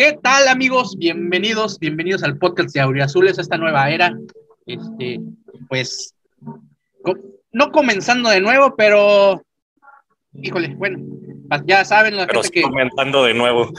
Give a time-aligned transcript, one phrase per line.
[0.00, 0.96] ¿Qué tal, amigos?
[0.96, 4.16] Bienvenidos, bienvenidos al podcast de Auriazules, esta nueva era.
[4.64, 5.20] Este,
[5.68, 6.14] pues,
[7.52, 9.42] no comenzando de nuevo, pero,
[10.32, 11.00] híjole, bueno,
[11.66, 12.62] ya saben la pero gente que...
[12.62, 13.74] comenzando de nuevo.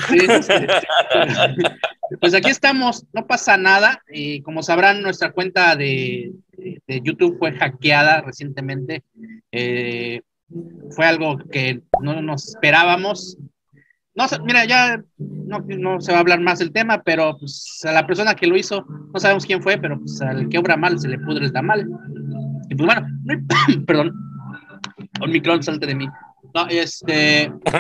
[2.21, 4.03] pues aquí estamos, no pasa nada.
[4.07, 9.01] Y como sabrán, nuestra cuenta de, de YouTube fue hackeada recientemente.
[9.51, 10.21] Eh,
[10.91, 13.39] fue algo que no nos esperábamos.
[14.13, 18.05] No, mira, ya no, se va a hablar más del tema, pero pues a la
[18.05, 21.07] persona que lo hizo, no sabemos quién fue, pero pues al que obra mal se
[21.07, 21.87] le pudre el mal.
[22.69, 23.07] Y pues bueno,
[23.87, 24.13] perdón,
[25.21, 26.07] un micrón salte de mí.
[26.53, 27.51] No, este.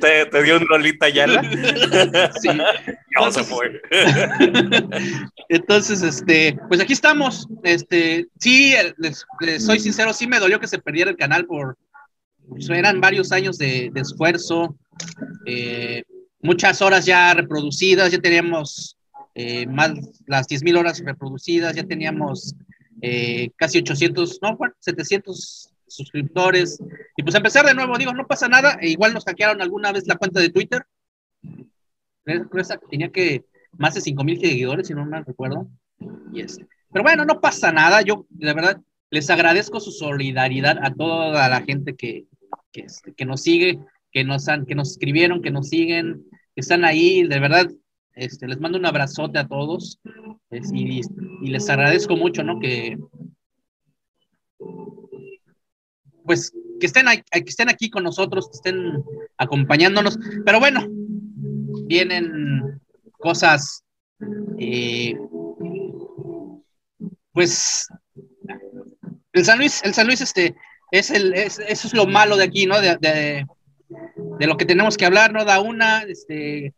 [0.00, 1.26] ¿Te, ¿Te, dio un rolita ya?
[2.40, 2.48] sí.
[3.20, 3.80] No se fue.
[5.48, 7.46] Entonces, este, pues aquí estamos.
[7.62, 9.24] Este, sí, les,
[9.64, 11.76] soy sincero, sí me dolió que se perdiera el canal por.
[12.68, 14.76] Eran varios años de, esfuerzo,
[15.46, 16.02] eh,
[16.40, 18.96] muchas horas ya reproducidas, ya teníamos
[19.34, 19.92] eh, más
[20.26, 22.54] las 10.000 horas reproducidas, ya teníamos
[23.02, 26.78] eh, casi 800, no, 700 suscriptores.
[27.16, 28.78] Y pues empezar de nuevo, digo, no pasa nada.
[28.80, 30.84] E igual nos hackearon alguna vez la cuenta de Twitter.
[32.90, 35.68] Tenía que más de 5 mil seguidores, si no me recuerdo.
[36.32, 36.44] Y.
[36.92, 38.02] Pero bueno, no pasa nada.
[38.02, 42.26] Yo, de verdad, les agradezco su solidaridad a toda la gente que,
[42.74, 43.78] que, este, que nos sigue,
[44.12, 47.22] que nos, han, que nos escribieron, que nos siguen, que están ahí.
[47.22, 47.70] De verdad,
[48.12, 50.00] este, les mando un abrazote a todos.
[50.50, 51.00] y,
[51.48, 52.58] les agradezco mucho, ¿no?
[52.58, 52.98] Que,
[56.24, 59.04] pues que estén, que estén aquí con nosotros, que estén
[59.38, 60.18] acompañándonos.
[60.44, 60.86] Pero bueno,
[61.86, 62.80] vienen
[63.18, 63.84] cosas,
[64.58, 65.16] eh,
[67.32, 67.86] pues
[69.32, 70.54] el San Luis, el San Luis, este,
[70.98, 72.80] es el, eso es lo malo de aquí, ¿no?
[72.80, 73.46] De, de,
[74.38, 75.44] de, lo que tenemos que hablar, ¿no?
[75.44, 76.72] Da una, este,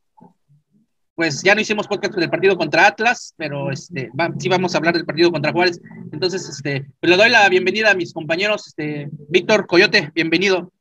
[1.14, 4.94] pues ya no hicimos podcast del partido contra Atlas, pero este, sí vamos a hablar
[4.94, 5.82] del partido contra Juárez.
[6.12, 8.68] Entonces, este, pues le doy la bienvenida a mis compañeros.
[8.68, 10.72] Este, Víctor Coyote, bienvenido.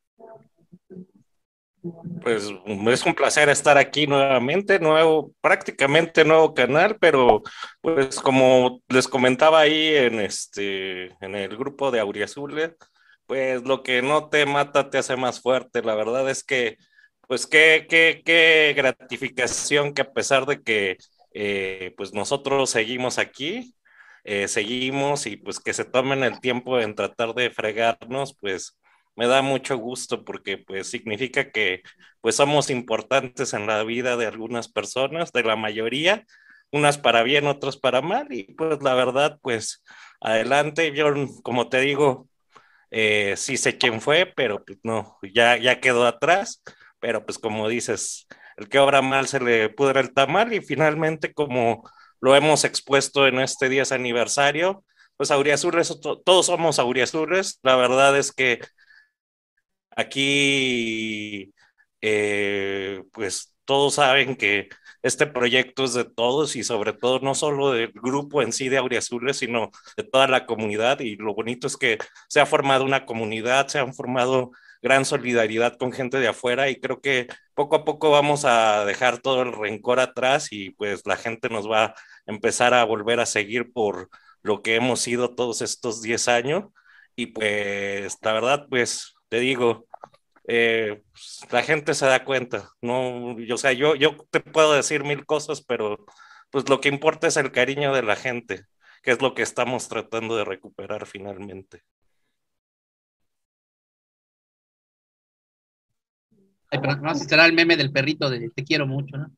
[2.22, 2.50] Pues
[2.94, 7.44] es un placer estar aquí nuevamente, nuevo, prácticamente nuevo canal, pero
[7.82, 12.72] pues como les comentaba ahí en este, en el grupo de Auriazules,
[13.28, 15.82] pues lo que no te mata te hace más fuerte.
[15.84, 16.78] La verdad es que
[17.28, 20.98] pues qué, qué, qué gratificación que a pesar de que
[21.34, 23.76] eh, pues nosotros seguimos aquí,
[24.24, 28.78] eh, seguimos y pues que se tomen el tiempo en tratar de fregarnos, pues
[29.16, 31.84] me da mucho gusto porque pues significa que
[32.22, 36.26] pues somos importantes en la vida de algunas personas, de la mayoría,
[36.72, 39.84] unas para bien, otras para mal y pues la verdad pues
[40.22, 41.08] adelante, yo
[41.44, 42.30] como te digo,
[42.92, 46.62] eh, sí sé quién fue, pero pues no, ya, ya quedó atrás.
[47.00, 51.34] Pero pues como dices, el que obra mal se le pudre el tamal y finalmente
[51.34, 51.84] como
[52.22, 54.84] lo hemos expuesto en este 10 aniversario,
[55.18, 58.60] pues Auriazules, todos somos Auriazules, la verdad es que
[59.92, 61.54] aquí
[62.02, 64.70] eh, pues todos saben que
[65.06, 68.78] este proyecto es de todos y sobre todo no solo del grupo en sí de
[68.78, 71.00] Auriazules, sino de toda la comunidad.
[71.00, 74.52] Y lo bonito es que se ha formado una comunidad, se han formado
[74.82, 79.20] gran solidaridad con gente de afuera y creo que poco a poco vamos a dejar
[79.20, 81.96] todo el rencor atrás y pues la gente nos va a
[82.26, 84.10] empezar a volver a seguir por
[84.42, 86.64] lo que hemos sido todos estos 10 años.
[87.16, 89.86] Y pues la verdad pues te digo,
[90.48, 91.02] eh,
[91.52, 95.62] la gente se da cuenta, no, o sea, yo, yo te puedo decir mil cosas,
[95.62, 96.06] pero
[96.52, 98.66] pues lo que importa es el cariño de la gente,
[99.02, 101.84] que es lo que estamos tratando de recuperar finalmente.
[106.70, 109.32] pero no sé si será el meme del perrito de te quiero mucho, ¿no?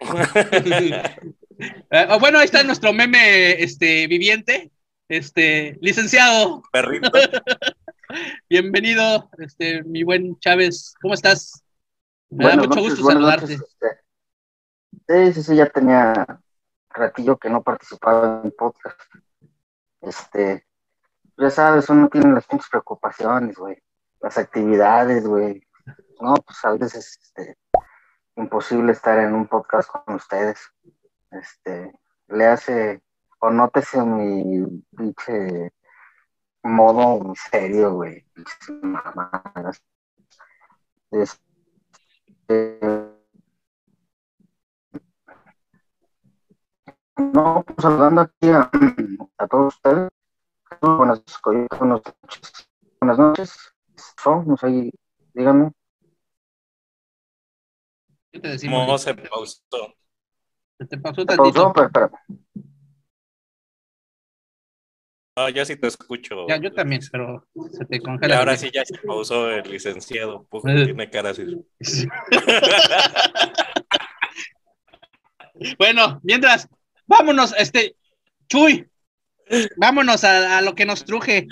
[1.90, 4.72] Eh, bueno, ahí está nuestro meme este, viviente.
[5.08, 6.62] Este, licenciado.
[6.72, 7.10] Perrito.
[8.48, 10.94] Bienvenido, este, mi buen Chávez.
[11.00, 11.64] ¿Cómo estás?
[12.30, 13.54] Me da mucho gusto saludarte.
[13.54, 13.86] Este,
[15.08, 16.40] sí, sí, sí, ya tenía
[16.90, 19.00] ratillo que no participaba en podcast.
[20.00, 20.66] Este,
[21.36, 23.76] ya sabes, uno tiene las preocupaciones, güey.
[24.20, 25.64] Las actividades, güey
[26.20, 27.58] no, pues a veces es este,
[28.36, 30.58] imposible estar en un podcast con ustedes.
[31.30, 31.92] Este,
[32.28, 33.02] le hace,
[33.40, 35.72] o nótese mi pinche
[36.64, 38.24] modo serio, güey.
[41.10, 42.80] Este,
[47.16, 48.70] no, pues saludando aquí a,
[49.48, 50.10] todos ustedes.
[50.80, 51.22] Buenas,
[51.78, 52.68] buenas noches.
[53.00, 53.74] Buenas noches.
[54.22, 54.90] Somos ahí,
[55.34, 55.70] díganme.
[58.32, 58.88] ¿Qué te decimos?
[58.88, 59.60] No se pausó.
[60.78, 62.73] Se te pausó Se pausó, pero espérame.
[65.36, 66.46] Ah, ya sí te escucho.
[66.48, 68.38] Ya, yo también, pero se te Y congela.
[68.38, 70.46] ahora sí ya se pausó el licenciado.
[70.48, 70.84] Pues, Eh.
[70.84, 71.44] tiene cara así.
[75.78, 76.68] Bueno, mientras,
[77.06, 77.94] vámonos, este,
[78.48, 78.88] Chuy,
[79.76, 81.46] vámonos a, a lo que nos truje.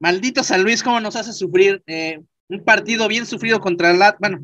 [0.00, 1.82] Maldito San Luis, cómo nos hace sufrir.
[1.86, 4.40] eh, un partido bien sufrido contra bueno,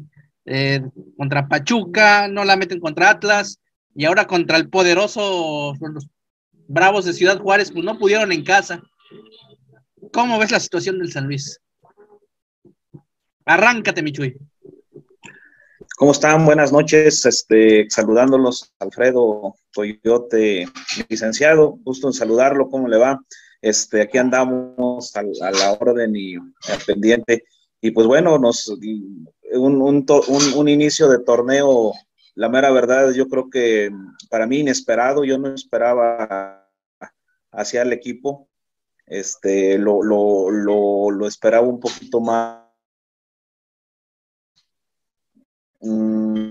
[0.47, 0.81] eh,
[1.17, 3.59] contra Pachuca, no la meten contra Atlas,
[3.95, 5.75] y ahora contra el poderoso,
[6.69, 8.83] Bravos de Ciudad Juárez, pues no pudieron en casa.
[10.13, 11.61] ¿Cómo ves la situación del San Luis?
[13.47, 14.37] Arráncate, mi Chuy.
[15.97, 16.45] ¿Cómo están?
[16.45, 17.25] Buenas noches.
[17.25, 20.67] Este, saludándolos, Alfredo Toyote,
[21.09, 21.79] licenciado.
[21.83, 22.69] Gusto en saludarlo.
[22.69, 23.19] ¿Cómo le va?
[23.63, 27.45] Este, aquí andamos a, la orden y al pendiente.
[27.81, 30.05] Y pues bueno, nos un-
[30.57, 31.93] un inicio de torneo,
[32.39, 33.91] la mera verdad, yo creo que
[34.31, 35.25] para mí inesperado.
[35.25, 36.71] Yo no esperaba
[37.51, 38.49] hacia el equipo.
[39.07, 42.63] Este, lo, lo, lo, lo esperaba un poquito más
[45.81, 46.51] mm,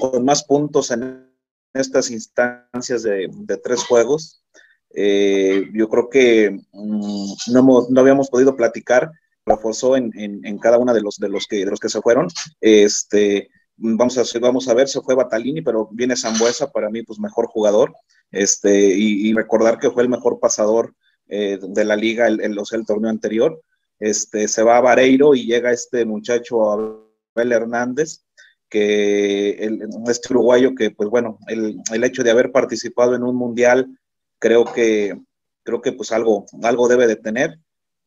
[0.00, 1.30] con más puntos en
[1.72, 4.42] estas instancias de, de tres juegos.
[4.90, 9.12] Eh, yo creo que mm, no, no habíamos podido platicar,
[9.46, 12.26] reforzó en, en cada uno de los, de, los que, de los que se fueron.
[12.60, 17.18] Este, vamos, a, vamos a ver, se fue Batalini, pero viene Zambuesa, para mí, pues
[17.18, 17.94] mejor jugador.
[18.30, 20.94] Este, y, recordar que fue el mejor pasador
[21.28, 23.62] eh, de la liga el, el, el torneo anterior.
[23.98, 28.24] Este, se va a Vareiro y llega este muchacho Abel Hernández,
[28.68, 33.34] que el, este uruguayo que, pues bueno, el, el, hecho de haber participado en un
[33.34, 33.98] mundial,
[34.38, 35.18] creo que,
[35.62, 37.58] creo que pues algo, algo debe de tener.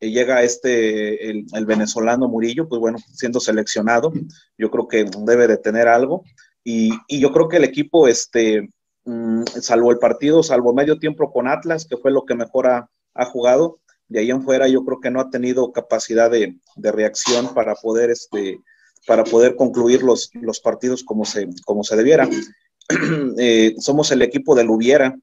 [0.02, 4.12] Y llega este, el, el, venezolano Murillo, pues bueno, siendo seleccionado,
[4.58, 6.24] yo creo que debe de tener algo.
[6.64, 8.68] Y, y yo creo que el equipo, este,
[9.06, 12.90] mmm, salvo el partido, salvo medio tiempo con Atlas, que fue lo que mejor ha,
[13.14, 13.80] ha jugado,
[14.12, 17.76] de ahí en fuera yo creo que no ha tenido capacidad de, de reacción para
[17.76, 18.60] poder, este,
[19.08, 22.28] para poder concluir los, los partidos como se, como se debiera.
[23.38, 25.18] eh, somos el equipo del hubiera,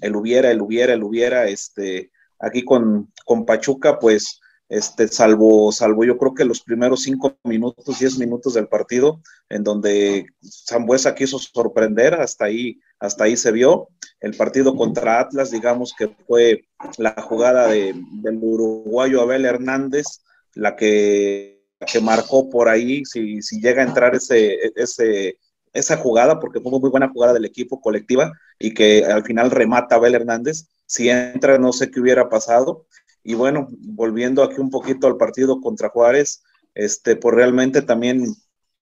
[0.00, 6.04] el hubiera, el hubiera, el hubiera, este, aquí con, con Pachuca, pues, este, salvo, salvo
[6.04, 11.38] yo creo que los primeros cinco minutos, diez minutos del partido, en donde Zambuesa quiso
[11.38, 13.88] sorprender, hasta ahí, hasta ahí se vio.
[14.20, 16.64] El partido contra Atlas, digamos que fue
[16.98, 20.22] la jugada de, del uruguayo Abel Hernández,
[20.54, 25.38] la que, que marcó por ahí, si, si llega a entrar ese, ese,
[25.72, 29.94] esa jugada, porque fue muy buena jugada del equipo colectiva y que al final remata
[29.94, 30.66] Abel Hernández.
[30.88, 32.86] Si entra, no sé qué hubiera pasado.
[33.22, 36.42] Y bueno, volviendo aquí un poquito al partido contra Juárez,
[36.74, 38.24] este, pues realmente también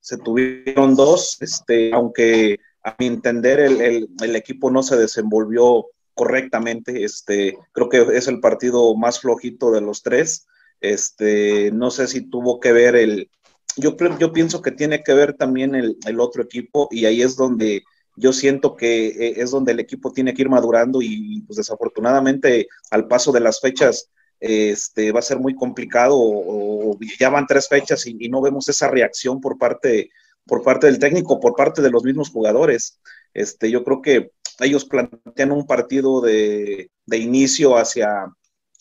[0.01, 5.87] se tuvieron dos, este, aunque a mi entender el, el, el, equipo no se desenvolvió
[6.15, 10.47] correctamente, este, creo que es el partido más flojito de los tres,
[10.81, 13.31] este, no sé si tuvo que ver el,
[13.77, 17.35] yo, yo pienso que tiene que ver también el, el otro equipo y ahí es
[17.35, 17.83] donde
[18.17, 22.69] yo siento que eh, es donde el equipo tiene que ir madurando y pues desafortunadamente
[22.91, 27.69] al paso de las fechas este, va a ser muy complicado o, ya van tres
[27.69, 30.11] fechas y, no vemos esa reacción por parte,
[30.45, 33.01] por parte del técnico, por parte de los mismos jugadores.
[33.35, 38.27] Este, yo creo que ellos plantean un partido de, de inicio hacia,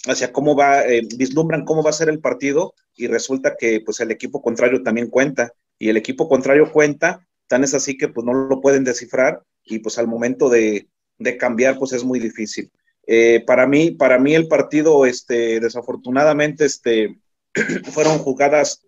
[0.08, 4.00] hacia cómo va, eh, vislumbran cómo va a ser el partido y resulta que pues
[4.00, 8.26] el equipo contrario también cuenta y el equipo contrario cuenta, tan es así que pues
[8.26, 10.88] no lo pueden descifrar y pues al momento de,
[11.18, 12.72] de cambiar pues es muy difícil.
[13.08, 17.20] Eh, para mí, para mí el partido, este, desafortunadamente, este,
[17.92, 18.84] fueron jugadas,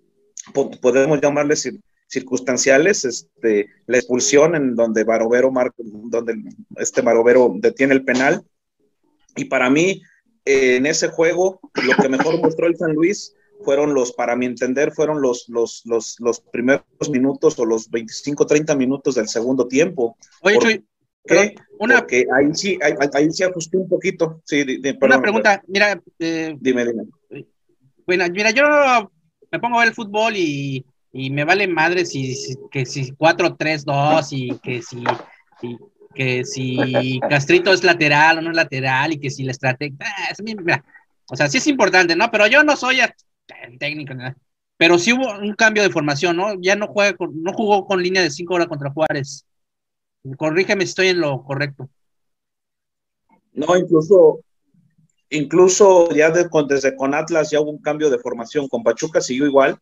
[0.81, 1.69] podemos llamarles
[2.07, 6.35] circunstanciales, este, la expulsión en donde Barovero, mar, donde
[6.77, 8.43] este Barovero detiene el penal,
[9.35, 10.01] y para mí,
[10.45, 14.45] eh, en ese juego, lo que mejor mostró el San Luis fueron los, para mi
[14.45, 19.67] entender, fueron los, los, los, los primeros minutos o los 25, 30 minutos del segundo
[19.67, 20.17] tiempo.
[20.41, 20.85] Oye, Chuy,
[21.27, 21.55] ¿Qué?
[21.79, 24.41] Una, Porque ahí sí, ahí, ahí sí ajusté un poquito.
[24.45, 26.01] Sí, perdón, una pregunta, mira.
[26.17, 27.03] Eh, dime, dime.
[28.05, 29.11] Bueno, mira, yo
[29.51, 33.11] me pongo a ver el fútbol y, y me vale madre si, si que si
[33.11, 35.03] 4-3-2 y que si,
[35.61, 35.77] y,
[36.15, 39.97] que si Castrito es lateral o no es lateral y que si la estrategia.
[39.99, 40.83] Ah, mira,
[41.29, 42.31] o sea, sí es importante, ¿no?
[42.31, 43.01] Pero yo no soy
[43.79, 44.13] técnico.
[44.77, 46.53] Pero sí hubo un cambio de formación, ¿no?
[46.61, 49.45] Ya no juega con, no jugó con línea de 5 horas contra Juárez.
[50.37, 51.89] Corrígeme si estoy en lo correcto.
[53.53, 54.41] No, incluso,
[55.29, 58.67] incluso ya de, desde con Atlas ya hubo un cambio de formación.
[58.67, 59.79] Con Pachuca siguió igual,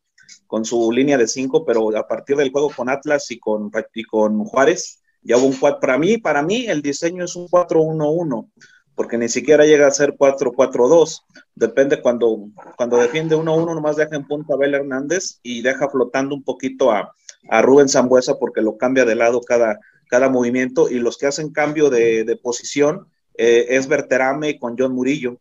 [0.48, 4.04] con su línea de cinco, pero a partir del juego con Atlas y con, y
[4.04, 5.80] con Juárez, ya hubo un 4.
[5.82, 8.50] Para mí, para mí, el diseño es un 4-1-1,
[8.96, 11.24] porque ni siquiera llega a ser 4-4-2.
[11.54, 12.48] Depende cuando,
[12.78, 16.92] cuando defiende 1-1, nomás deja en punta a Abel Hernández y deja flotando un poquito
[16.92, 17.14] a,
[17.50, 20.90] a Rubén Zambuesa porque lo cambia de lado cada, cada movimiento.
[20.90, 25.40] Y los que hacen cambio de, de posición eh, es Berterame con John Murillo,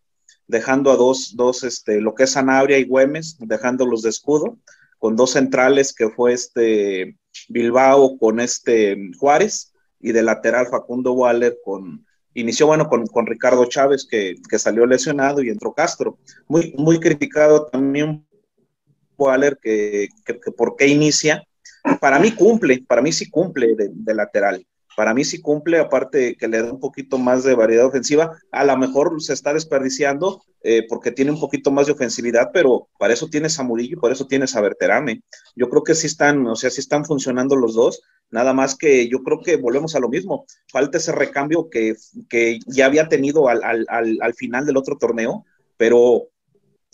[0.48, 4.58] dejando a dos, dos este, lo que es Sanabria y Güemes, dejándolos de escudo,
[4.98, 7.16] con dos centrales que fue este
[7.48, 13.64] Bilbao con este Juárez y de lateral Facundo Waller con, inició bueno con, con Ricardo
[13.66, 16.18] Chávez que, que, salió lesionado y entró Castro.
[16.48, 18.26] Muy, muy criticado también
[19.16, 21.42] Waller que, que, que por qué inicia.
[22.00, 26.36] Para mí cumple, para mí sí cumple de, de lateral para mí sí cumple, aparte
[26.36, 30.42] que le da un poquito más de variedad ofensiva, a lo mejor se está desperdiciando
[30.62, 34.00] eh, porque tiene un poquito más de ofensividad, pero para eso tienes a Murillo y
[34.00, 35.22] por eso tienes a Berterame.
[35.56, 39.08] Yo creo que sí están, o sea, sí están funcionando los dos, nada más que
[39.08, 41.94] yo creo que volvemos a lo mismo, falta ese recambio que,
[42.28, 45.44] que ya había tenido al, al, al, al final del otro torneo,
[45.76, 46.28] pero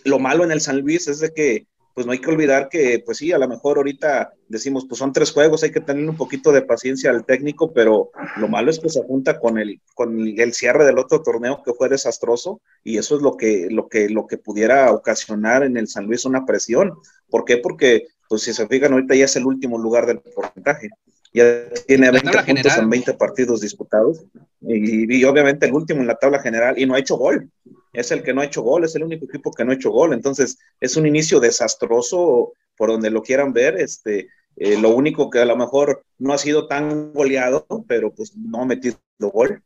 [0.05, 1.67] lo malo en el San Luis es de que
[2.01, 5.13] pues no hay que olvidar que, pues sí, a lo mejor ahorita decimos, pues son
[5.13, 8.79] tres juegos, hay que tener un poquito de paciencia al técnico, pero lo malo es
[8.79, 12.97] que se junta con el, con el cierre del otro torneo que fue desastroso y
[12.97, 16.47] eso es lo que, lo que, lo que pudiera ocasionar en el San Luis una
[16.47, 16.95] presión.
[17.29, 17.59] ¿Por qué?
[17.59, 20.89] Porque, pues si se fijan, ahorita ya es el último lugar del porcentaje.
[21.33, 22.81] Ya tiene 20 puntos general.
[22.81, 24.25] en 20 partidos disputados
[24.61, 27.49] y, y obviamente el último en la tabla general y no ha hecho gol
[27.93, 29.91] es el que no ha hecho gol, es el único equipo que no ha hecho
[29.91, 30.13] gol.
[30.13, 33.81] Entonces, es un inicio desastroso por donde lo quieran ver.
[33.81, 38.37] Este, eh, lo único que a lo mejor no ha sido tan goleado, pero pues
[38.37, 39.63] no ha metido gol.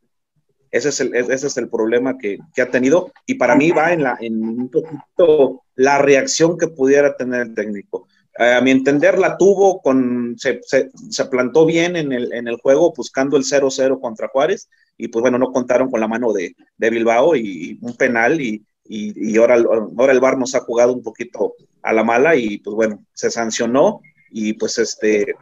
[0.71, 3.11] Ese es el, ese es el problema que, que, ha tenido.
[3.25, 7.53] Y para mí va en, la, en un poquito la reacción que pudiera tener el
[7.53, 8.07] técnico.
[8.37, 12.57] Eh, a mi entender, la tuvo con, se, se, plantó bien en el, en el,
[12.57, 16.53] juego buscando el 0-0 contra Juárez y pues bueno, no contaron con la mano de,
[16.77, 20.91] de Bilbao y un penal y, y, y, ahora, ahora el VAR nos ha jugado
[20.91, 24.01] un poquito a la mala y pues bueno, se sancionó
[24.31, 25.33] y pues este,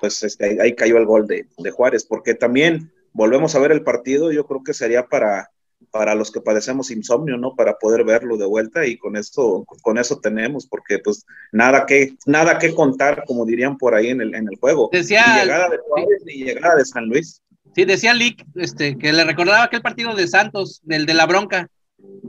[0.00, 3.84] pues este, ahí cayó el gol de, de Juárez, porque también volvemos a ver el
[3.84, 5.50] partido, yo creo que sería para,
[5.90, 7.54] para los que padecemos insomnio, ¿no?
[7.54, 12.16] Para poder verlo de vuelta y con esto, con eso tenemos, porque pues nada que,
[12.26, 14.88] nada que contar, como dirían por ahí en el, en el juego.
[14.92, 17.42] Decía, ni llegada de Juárez, ni llegada de San Luis.
[17.74, 21.68] Sí, decía Lick, este, que le recordaba aquel partido de Santos, del de la bronca,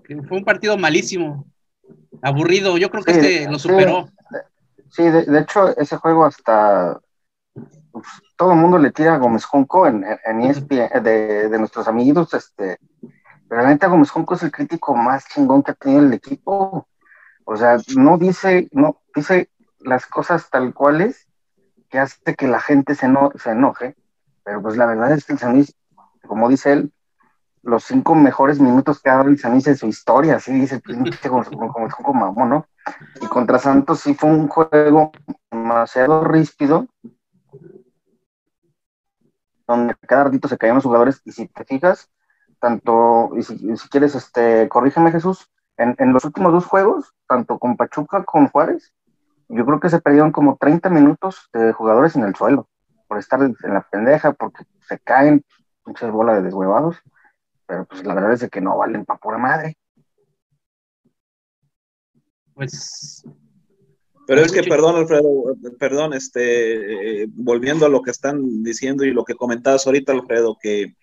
[0.04, 1.46] que fue un partido malísimo,
[2.22, 4.10] aburrido, yo creo que sí, este lo superó.
[4.90, 7.00] Sí, de, de, hecho, ese juego hasta
[7.92, 11.88] pues, todo el mundo le tira a Gómez Junco en, en ESPN, de, de nuestros
[11.88, 12.78] amiguitos, este,
[13.52, 16.88] pero realmente Gómez Junco es el crítico más chingón que ha tenido el equipo.
[17.44, 21.28] O sea, no dice, no, dice las cosas tal cuales
[21.90, 23.98] que hace que la gente se, no, se enoje,
[24.46, 25.76] pero pues la verdad es que el San Luis,
[26.26, 26.94] como dice él,
[27.62, 30.76] los cinco mejores minutos que ha dado el San Luis en su historia, así dice
[30.76, 32.68] el pinche como, como mamón, ¿no?
[33.20, 35.12] Y contra Santos sí fue un juego
[35.52, 36.88] demasiado ríspido,
[39.68, 42.10] donde cada ratito se caían los jugadores, y si te fijas,
[42.62, 47.14] tanto, y si, y si quieres, este, corrígeme Jesús, en, en, los últimos dos juegos,
[47.28, 48.94] tanto con Pachuca como Juárez,
[49.50, 52.70] yo creo que se perdieron como 30 minutos de jugadores en el suelo,
[53.08, 55.44] por estar en la pendeja, porque se caen
[55.86, 56.98] muchas bolas de deshuevados,
[57.66, 59.76] pero pues la verdad es que no valen pa' pura madre.
[62.54, 63.26] Pues
[64.28, 69.12] pero es que, perdón, Alfredo, perdón, este, eh, volviendo a lo que están diciendo y
[69.12, 70.96] lo que comentabas ahorita, Alfredo, que,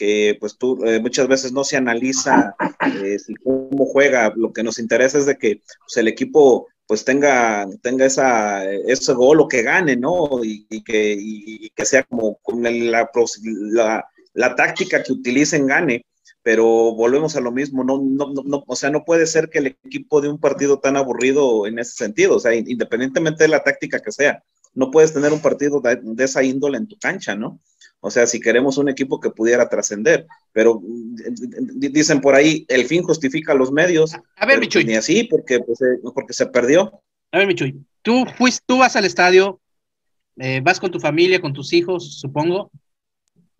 [0.00, 2.54] que pues tú eh, muchas veces no se analiza
[2.86, 7.68] eh, cómo juega, lo que nos interesa es de que pues, el equipo pues tenga,
[7.82, 10.42] tenga esa, ese gol o que gane, ¿no?
[10.42, 16.06] Y, que, y, que sea como con la, la, la, táctica que utilicen gane
[16.42, 16.64] pero
[16.94, 20.22] volvemos a lo mismo, no, no, no, o sea, no puede ser que el equipo
[20.22, 24.10] de un partido tan aburrido en ese sentido, o sea, independientemente de la táctica que
[24.10, 24.42] sea,
[24.72, 27.60] no puedes tener un partido de, de esa índole en tu cancha, ¿no?
[28.00, 33.02] O sea, si queremos un equipo que pudiera trascender, pero dicen por ahí, el fin
[33.02, 34.16] justifica los medios.
[34.36, 34.84] A ver, Michuy.
[34.84, 35.78] Ni así, porque, pues,
[36.14, 37.02] porque se perdió.
[37.30, 39.60] A ver, Michuy, tú, fuiste, tú vas al estadio,
[40.36, 42.70] eh, vas con tu familia, con tus hijos, supongo.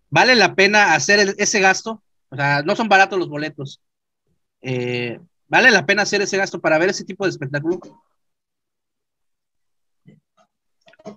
[0.09, 2.01] ¿Vale la pena hacer el, ese gasto?
[2.29, 3.79] O sea, no son baratos los boletos.
[4.61, 7.79] Eh, ¿Vale la pena hacer ese gasto para ver ese tipo de espectáculo?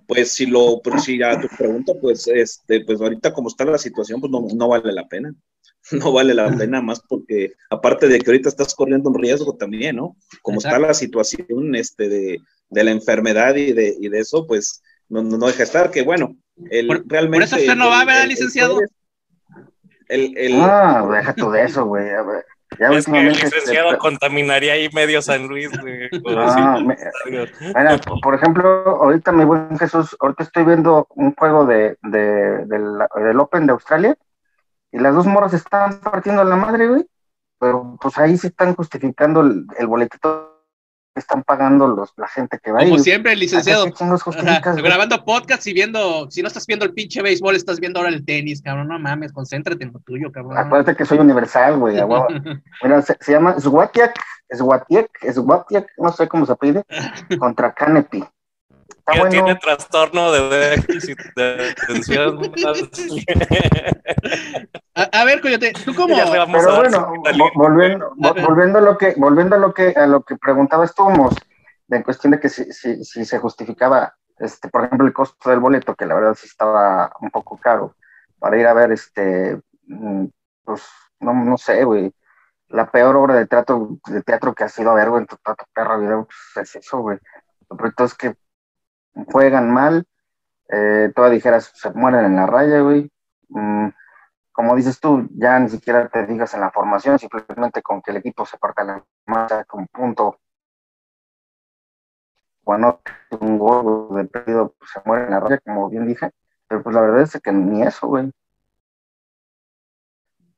[0.07, 4.21] Pues si lo, si a tu pregunta, pues este, pues ahorita como está la situación,
[4.21, 5.35] pues no, no vale la pena.
[5.93, 9.97] no vale la pena más porque aparte de que ahorita estás corriendo un riesgo también,
[9.97, 10.17] ¿no?
[10.43, 15.23] Como está la situación este, de, la enfermedad y de, y de eso, pues no,
[15.23, 16.37] no, deja estar, que bueno,
[16.71, 17.47] el, por, realmente...
[17.47, 18.81] Por eso usted no va, a ver, licenciado?
[20.09, 22.07] El, el, ah, deja tú de eso, güey.
[22.79, 25.71] Ya es que el licenciado este, contaminaría ahí medio San Luis.
[25.81, 26.09] Güey,
[27.75, 28.67] ah, por ejemplo,
[29.03, 33.73] ahorita mi buen Jesús, ahorita estoy viendo un juego de, de, del, del Open de
[33.73, 34.17] Australia
[34.93, 37.07] y las dos moras están partiendo la madre, güey.
[37.59, 40.54] Pero pues ahí se están justificando el, el boletito
[41.15, 43.87] están pagando los, la gente que va Como siempre, licenciado.
[44.77, 48.25] grabando podcast y viendo, si no estás viendo el pinche béisbol, estás viendo ahora el
[48.25, 48.89] tenis, cabrón.
[48.89, 50.59] No mames, concéntrate en lo tuyo, cabrón.
[50.59, 51.97] Acuérdate que soy universal, güey.
[52.83, 54.19] Mira, se, llama Swatiak,
[54.51, 56.85] Swatiak, Swatiak, no sé cómo se pide,
[57.39, 58.25] contra Canepi
[59.31, 60.41] tiene trastorno de
[61.37, 62.53] de atención.
[64.95, 66.15] a, ver, Coyote, tú cómo.
[66.17, 66.47] Pero
[66.77, 67.23] bueno,
[67.55, 71.09] volviendo, volviendo a lo que, volviendo a lo que, a lo que preguntabas tú,
[71.89, 75.61] en cuestión de que si, si, si, se justificaba, este, por ejemplo, el costo del
[75.61, 77.95] boleto, que la verdad sí estaba un poco caro,
[78.39, 80.27] para ir a ver este, mm,
[80.65, 80.83] pues,
[81.21, 82.13] no, no sé, güey,
[82.69, 85.37] la peor obra de teatro, de teatro que ha sido a ver, güey, en tu,
[85.73, 87.19] perra video, pues es eso, güey.
[87.71, 88.35] Lo peor es que
[89.31, 90.07] juegan mal,
[90.69, 93.11] eh, todas dijeras, se mueren en la raya, güey.
[93.49, 93.89] Mm,
[94.55, 98.19] como dices tú, ya ni siquiera te digas en la formación, simplemente con que el
[98.19, 100.39] equipo se parta la marcha con punto.
[102.63, 103.01] Cuando
[103.41, 106.31] un gol de perdido, pues se muere en la raya, como bien dije.
[106.69, 108.31] Pero pues la verdad es que ni eso, güey.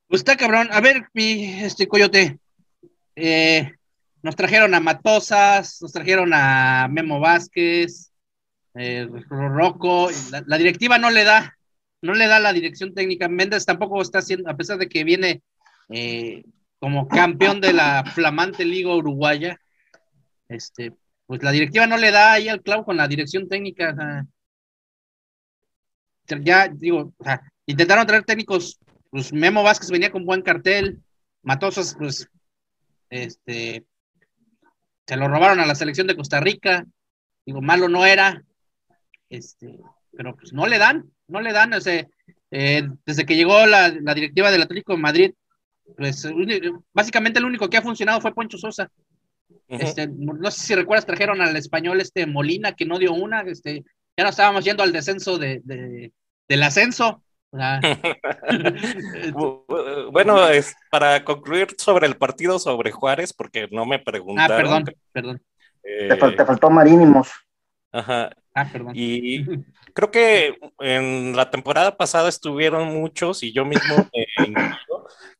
[0.09, 2.39] Usted, cabrón, a ver, mi este coyote.
[3.15, 3.73] Eh,
[4.21, 8.11] nos trajeron a Matosas, nos trajeron a Memo Vázquez,
[8.75, 10.09] eh, Rocco,
[10.45, 11.56] la, directiva no le da,
[12.01, 13.27] no le da la dirección técnica.
[13.27, 15.41] Méndez tampoco está haciendo, a pesar de que viene
[15.89, 16.43] eh,
[16.79, 19.59] como campeón de la flamante Liga Uruguaya,
[20.47, 20.93] este,
[21.25, 24.25] pues la directiva no le da ahí al clavo con la dirección técnica.
[26.41, 27.13] ya digo,
[27.65, 28.79] intentaron traer técnicos,
[29.09, 31.01] pues Memo Vázquez venía con buen cartel,
[31.41, 32.27] Matosas, pues,
[33.09, 33.85] este,
[35.05, 36.85] se lo robaron a la selección de Costa Rica,
[37.45, 38.43] digo, malo no era,
[39.29, 39.79] este,
[40.11, 42.05] pero pues no le dan, no le dan, o sea,
[42.51, 45.33] eh, desde que llegó la, directiva del Atlético de Madrid,
[45.95, 46.27] pues
[46.93, 48.89] básicamente el único que ha funcionado fue Poncho Sosa.
[49.67, 53.83] Este, no sé si recuerdas, trajeron al español este Molina que no dio una, este,
[54.15, 55.61] ya no estábamos yendo al descenso de,
[56.47, 57.21] del ascenso.
[60.11, 64.51] bueno, es para concluir sobre el partido sobre Juárez, porque no me preguntaron.
[64.51, 65.41] Ah, perdón, perdón.
[65.81, 67.29] te, te, faltó Marínimos.
[67.97, 68.29] Ajá.
[68.53, 69.43] Ah, y
[69.93, 74.07] creo que en la temporada pasada estuvieron muchos y yo mismo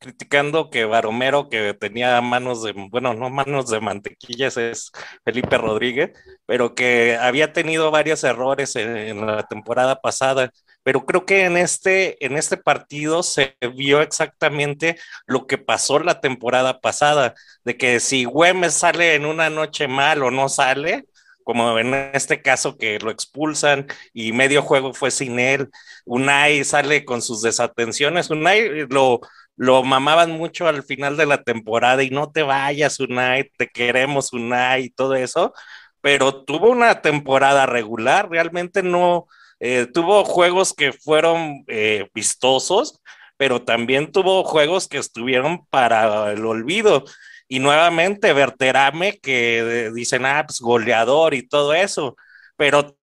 [0.00, 4.90] criticando que Baromero, que tenía manos de, bueno, no manos de mantequillas, es
[5.24, 6.12] Felipe Rodríguez,
[6.46, 10.50] pero que había tenido varios errores en, la temporada pasada.
[10.82, 16.20] Pero creo que en este, en este partido se vio exactamente lo que pasó la
[16.20, 21.04] temporada pasada, de que si Güemes sale en una noche mal o no sale,
[21.48, 25.70] como en este caso que lo expulsan y medio juego fue sin él.
[26.04, 28.28] Unai sale con sus desatenciones.
[28.28, 29.20] Unai lo,
[29.56, 34.34] lo mamaban mucho al final de la temporada y no te vayas, Unai, te queremos,
[34.34, 35.54] Unai y todo eso.
[36.02, 39.26] Pero tuvo una temporada regular, realmente no.
[39.58, 43.00] Eh, tuvo juegos que fueron eh, vistosos,
[43.38, 47.04] pero también tuvo juegos que estuvieron para el olvido.
[47.48, 52.16] Y nuevamente Verterame, que dicen, ah, pues goleador y todo eso,
[52.56, 52.98] pero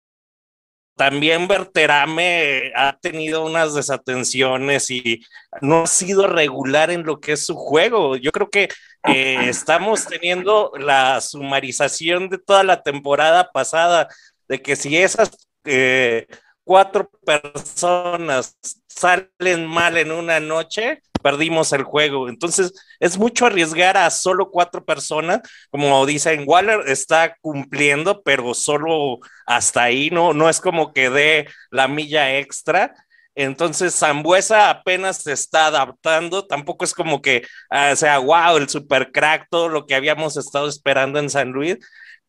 [0.95, 5.25] también Verterame ha tenido unas desatenciones y
[5.61, 8.17] no ha sido regular en lo que es su juego.
[8.17, 8.69] Yo creo que
[9.07, 14.07] eh, estamos teniendo la sumarización de toda la temporada pasada,
[14.47, 15.31] de que si esas
[15.65, 16.27] eh,
[16.63, 18.55] cuatro personas
[18.87, 22.29] salen mal en una noche, perdimos el juego.
[22.29, 25.41] Entonces, es mucho arriesgar a solo cuatro personas.
[25.69, 30.33] Como dicen, Waller está cumpliendo, pero solo hasta ahí, ¿no?
[30.33, 32.93] No es como que dé la milla extra.
[33.35, 39.11] Entonces, Zambuesa apenas se está adaptando, tampoco es como que ah, sea, wow, el super
[39.11, 41.77] crack, todo lo que habíamos estado esperando en San Luis,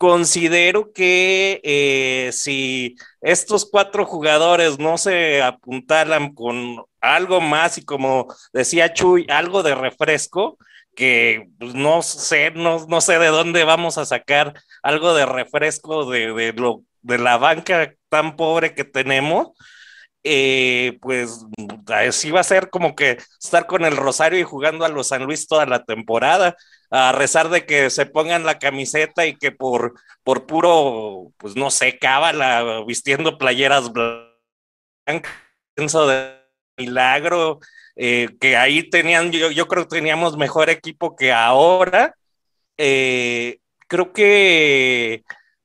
[0.02, 8.28] Considero que eh, si estos cuatro jugadores no se apuntalan con algo más y como
[8.52, 10.56] decía Chuy, algo de refresco,
[10.94, 16.10] que pues, no sé, no, no, sé de dónde vamos a sacar algo de refresco
[16.10, 19.50] de, de, lo, de la banca tan pobre que tenemos,
[20.24, 21.44] eh, pues
[21.88, 25.24] así va a ser como que estar con el Rosario y jugando a los San
[25.24, 26.56] Luis toda la temporada,
[26.90, 31.70] a rezar de que se pongan la camiseta y que por, por puro, pues no
[31.70, 35.32] sé, cábala, vistiendo playeras blancas,
[36.76, 37.60] milagro,
[37.96, 42.14] eh, que ahí tenían, yo, yo, creo que teníamos mejor equipo que ahora.
[42.78, 43.58] Eh,
[43.88, 45.22] creo que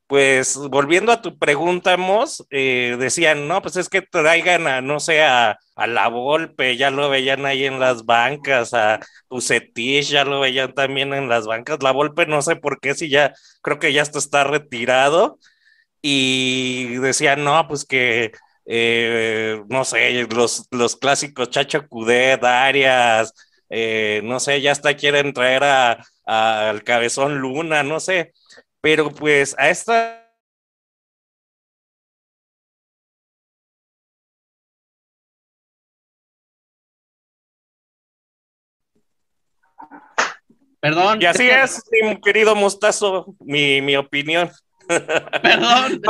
[0.07, 4.99] pues volviendo a tu pregunta, Mos, eh, decían, no, pues es que traigan a, no
[5.01, 10.39] sé, a, la Volpe, ya lo veían ahí en las bancas, a Ucetich, ya lo
[10.39, 13.93] veían también en las bancas, la Volpe no sé por qué, si ya, creo que
[13.93, 15.39] ya esto está retirado,
[16.01, 18.31] y decían, no, pues que,
[18.67, 23.33] eh, no sé, los, los clásicos Chacho Cudet, Arias,
[23.69, 28.33] eh, no sé, ya hasta quieren traer a, al Cabezón Luna, no sé,
[28.81, 30.23] pero pues a esta...
[40.79, 41.21] Perdón.
[41.21, 44.51] Y así es, mi querido Mostazo, mi, mi opinión.
[44.87, 46.01] Perdón.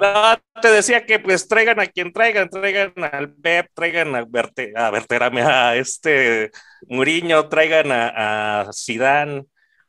[0.00, 4.72] No, te decía que pues traigan a quien traigan, traigan al Pep, traigan a, Verte,
[4.74, 6.50] a Verterame, a este
[6.88, 9.44] Muriño, traigan a, a Zidane.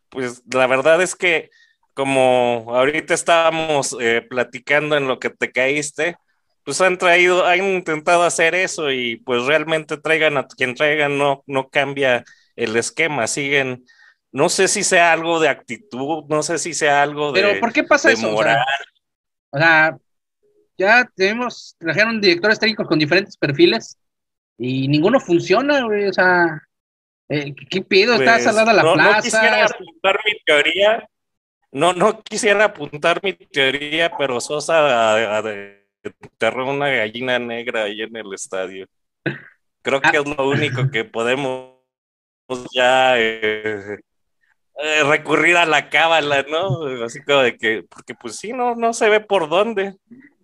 [0.10, 1.50] Pues la verdad es que
[1.94, 6.18] como ahorita estábamos eh, platicando en lo que te caíste,
[6.64, 11.44] pues han traído, han intentado hacer eso y pues realmente traigan a quien traigan, no,
[11.46, 12.24] no cambia
[12.56, 13.86] el esquema, siguen,
[14.32, 17.42] no sé si sea algo de actitud, no sé si sea algo de...
[17.42, 18.36] Pero ¿por qué pasa eso?
[18.36, 18.66] O sea,
[20.78, 23.98] ya tenemos, trajeron directores técnicos con diferentes perfiles
[24.58, 26.62] y ninguno funciona, güey, o sea,
[27.30, 28.16] eh, ¿qué pido?
[28.16, 29.16] Está pues, salada la plaza.
[29.16, 31.10] No quisiera apuntar mi teoría,
[31.72, 35.42] no, no quisiera apuntar mi teoría, pero Sosa
[36.04, 38.88] enterró una gallina negra ahí en el estadio.
[39.82, 41.74] Creo que es lo único que podemos
[42.74, 44.00] ya eh,
[44.82, 47.04] eh, recurrir a la cábala, ¿no?
[47.04, 49.96] Así como de que, porque pues sí, no, no se ve por dónde.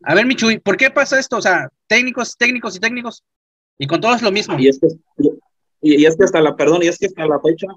[0.03, 1.37] A ver, Michuy, ¿por qué pasa esto?
[1.37, 3.23] O sea, técnicos, técnicos y técnicos,
[3.77, 4.57] y con todos lo mismo.
[4.59, 4.87] Y es que,
[5.81, 7.67] y, y es que hasta la, perdón, y es que hasta la fecha,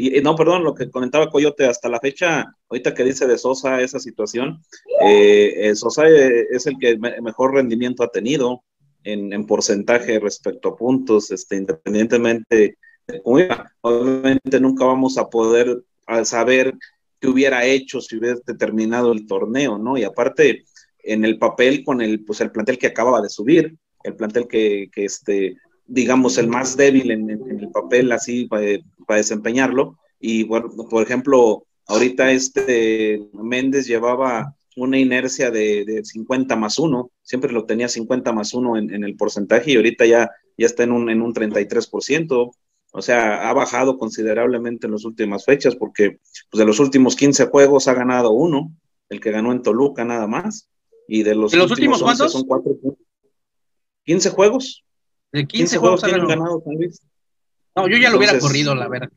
[0.00, 3.80] y no, perdón, lo que comentaba Coyote, hasta la fecha, ahorita que dice de Sosa
[3.80, 4.62] esa situación,
[5.04, 8.62] eh, eh, Sosa eh, es el que mejor rendimiento ha tenido
[9.02, 12.78] en, porcentaje respecto a puntos, este, independientemente.
[13.24, 15.82] Obviamente nunca vamos a poder
[16.24, 16.74] saber
[17.20, 19.96] qué hubiera hecho si hubiera terminado el torneo, ¿no?
[19.96, 20.64] Y aparte,
[21.02, 24.90] en el papel con el, pues el plantel que acababa de subir, el plantel que,
[24.92, 25.56] que este,
[25.88, 29.98] digamos, el más débil en, el papel así para, desempeñarlo.
[30.20, 37.52] Y bueno, por ejemplo, ahorita este Méndez llevaba una inercia de, 50 más 1, siempre
[37.52, 41.10] lo tenía 50 más 1 en, el porcentaje y ahorita ya, ya está en un,
[41.10, 42.52] en un 33%.
[42.92, 46.18] O sea, ha bajado considerablemente en las últimas fechas porque
[46.50, 48.72] pues, de los últimos 15 juegos ha ganado uno,
[49.08, 50.68] el que ganó en Toluca nada más.
[51.06, 52.32] Y de los, últimos, cuántos?
[52.32, 52.46] Son
[54.04, 54.84] 15 juegos.
[55.32, 57.00] De 15, juegos, han ganado San Luis.
[57.76, 59.10] No, yo ya lo hubiera corrido, la verdad.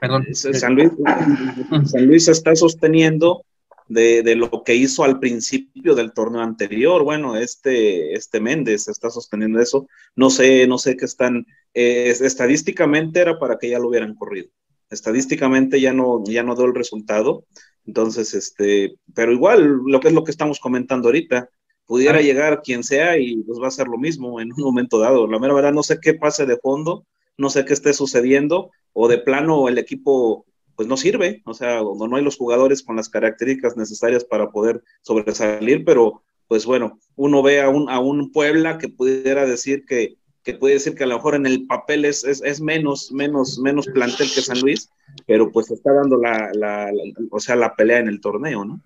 [0.00, 0.26] Perdón.
[0.34, 0.92] San Luis,
[1.90, 3.44] San Luis está sosteniendo
[3.88, 7.02] de, lo que hizo al principio del torneo anterior.
[7.04, 9.88] Bueno, este, este Méndez está sosteniendo eso.
[10.14, 11.46] No sé, no sé qué están.
[11.74, 14.48] Eh, estadísticamente era para que ya lo hubieran corrido.
[14.90, 17.44] Estadísticamente ya no, ya no dio el resultado.
[17.86, 21.48] Entonces, este, pero igual lo que es lo que estamos comentando ahorita,
[21.86, 25.26] pudiera llegar quien sea y pues va a ser lo mismo en un momento dado.
[25.26, 27.06] La mera verdad, no sé qué pase de fondo,
[27.38, 30.44] no sé qué esté sucediendo, o de plano el equipo
[30.76, 34.82] pues no sirve, o sea, no hay los jugadores con las características necesarias para poder
[35.02, 40.16] sobresalir, pero pues bueno, uno ve a un, a un Puebla que pudiera decir que,
[40.42, 43.86] que puede decir que a lo mejor en el papel es, es, menos, menos, menos
[43.86, 44.90] plantel que San Luis,
[45.26, 46.90] pero pues está dando la, la,
[47.30, 48.80] o sea, la pelea en el torneo, ¿no?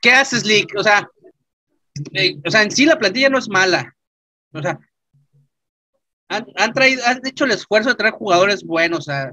[0.00, 0.74] ¿Qué haces, Lick?
[0.76, 1.08] O sea,
[2.12, 3.96] eh, o sea, en sí la plantilla no es mala.
[4.52, 4.78] O sea,
[6.28, 9.32] han, traído, han hecho el esfuerzo de traer jugadores buenos, o sea,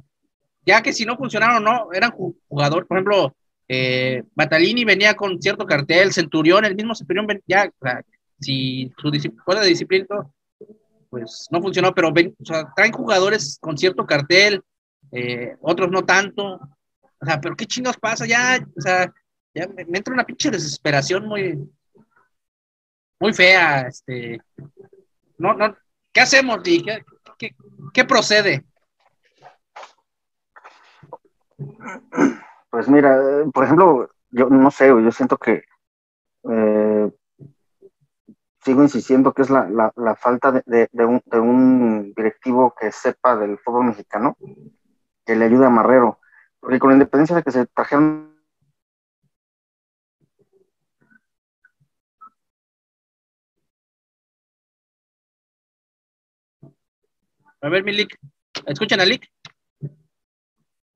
[0.70, 2.12] ya que si no funcionaron no, eran
[2.48, 3.36] jugadores, por ejemplo,
[3.68, 7.72] eh, Batalini venía con cierto cartel, Centurión, el mismo Centurión ya,
[8.40, 10.06] si su disciplina, de disciplina,
[11.10, 12.14] pues no funcionó, pero
[12.76, 14.62] traen jugadores con cierto cartel,
[15.12, 16.60] eh, otros no tanto,
[17.22, 19.12] o sea, pero qué chingos pasa, ya, o sea,
[19.56, 21.58] ya me entra una pinche desesperación muy,
[23.20, 23.88] muy fea.
[23.88, 24.40] Este,
[25.40, 25.76] no, no,
[26.12, 26.60] ¿Qué hacemos,
[27.94, 28.66] ¿Qué, procede?
[32.70, 33.20] Pues mira,
[33.54, 35.64] por ejemplo, yo no sé, yo siento que
[36.50, 37.12] eh,
[38.64, 42.92] sigo insistiendo que es la, la, la falta de, de, un, de, un, directivo que
[42.92, 44.38] sepa del fútbol mexicano,
[45.26, 46.20] que le ayude a Marrero.
[46.60, 48.38] Porque con la independencia de que se trajeron.
[57.62, 58.18] A ver, mi Lick.
[58.66, 59.30] ¿Escuchan a Lick?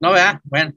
[0.03, 0.41] No, vea.
[0.43, 0.73] Bueno.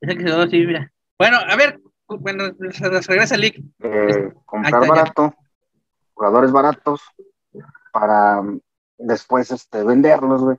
[0.00, 0.92] que quedó así, mira.
[1.16, 3.62] Bueno, a ver, bueno, regresa Lick.
[3.78, 5.32] Eh, comprar barato,
[6.12, 7.00] jugadores baratos,
[7.92, 8.42] para
[8.96, 10.56] después este, venderlos, güey.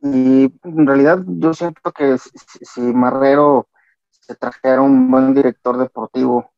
[0.00, 2.30] Y en realidad yo siento que si,
[2.62, 3.68] si Marrero
[4.08, 6.50] se trajera un buen director deportivo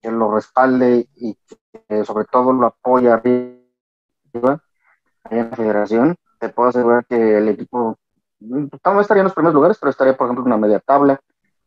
[0.00, 1.36] que lo respalde y
[1.88, 4.62] que sobre todo lo apoya arriba
[5.28, 7.98] en la federación, te puedo asegurar que el equipo
[8.44, 11.20] no estaría en los primeros lugares, pero estaría, por ejemplo, en una media tabla.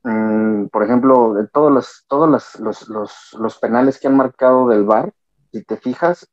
[0.03, 4.67] Mm, por ejemplo, de todos, los, todos los, los, los, los penales que han marcado
[4.67, 5.13] del VAR,
[5.51, 6.29] si te fijas,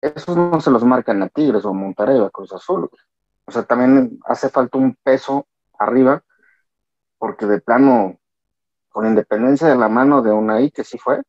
[0.00, 2.90] esos no se los marcan a Tigres o a Monterrey o a Cruz Azul.
[3.44, 5.46] O sea, también hace falta un peso
[5.78, 6.22] arriba,
[7.18, 8.18] porque de plano,
[8.88, 11.22] con independencia de la mano de Unai, que sí fue,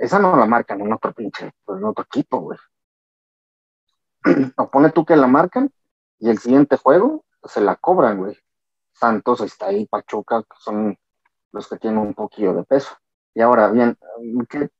[0.00, 2.58] esa no la marcan en otro pinche, pues en otro equipo, güey.
[4.56, 5.70] O pone tú que la marcan
[6.18, 8.36] y el siguiente juego se la cobran, güey.
[8.92, 10.96] Santos está ahí, Pachuca, que son
[11.52, 12.96] los que tienen un poquillo de peso.
[13.34, 13.96] Y ahora, bien,
[14.48, 14.70] ¿qué,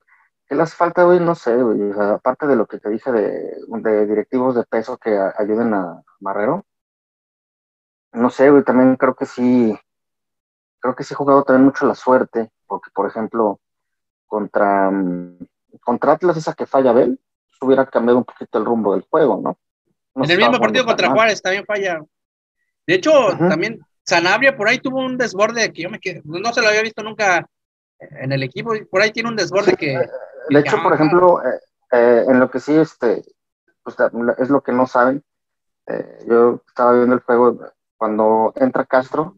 [0.47, 1.21] qué les falta, güey?
[1.21, 1.91] No sé, güey.
[1.91, 5.35] O sea, aparte de lo que te dije de, de directivos de peso que a,
[5.39, 6.65] ayuden a Marrero,
[8.13, 9.77] no sé, güey, también creo que sí,
[10.79, 13.61] creo que sí he jugado también mucho la suerte, porque, por ejemplo,
[14.27, 14.91] contra,
[15.83, 17.21] contra Atlas, esa que falla Bel,
[17.61, 19.59] hubiera cambiado un poquito el rumbo del juego, ¿no?
[20.15, 21.11] no en el mismo partido contra.
[21.11, 22.05] Juárez también falla.
[22.87, 26.61] De hecho, también Sanabria por ahí tuvo un desborde que yo me quedé, no se
[26.61, 27.47] lo había visto nunca
[27.99, 29.99] en el equipo, por ahí tiene un desborde que...
[30.51, 31.59] De hecho, por ejemplo, eh,
[31.93, 33.25] eh, en lo que sí, este,
[33.83, 33.97] pues,
[34.39, 35.25] es lo que no saben,
[35.87, 37.61] eh, yo estaba viendo el juego
[37.97, 39.37] cuando entra Castro,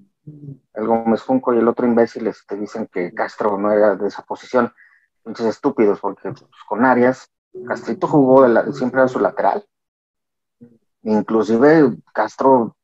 [0.75, 4.23] el Gómez Junco y el otro imbécil este, dicen que Castro no era de esa
[4.23, 4.73] posición,
[5.25, 7.31] entonces estúpidos, porque pues, con Arias,
[7.69, 9.65] Castrito jugó de la, siempre era su lateral,
[11.03, 12.77] inclusive Castro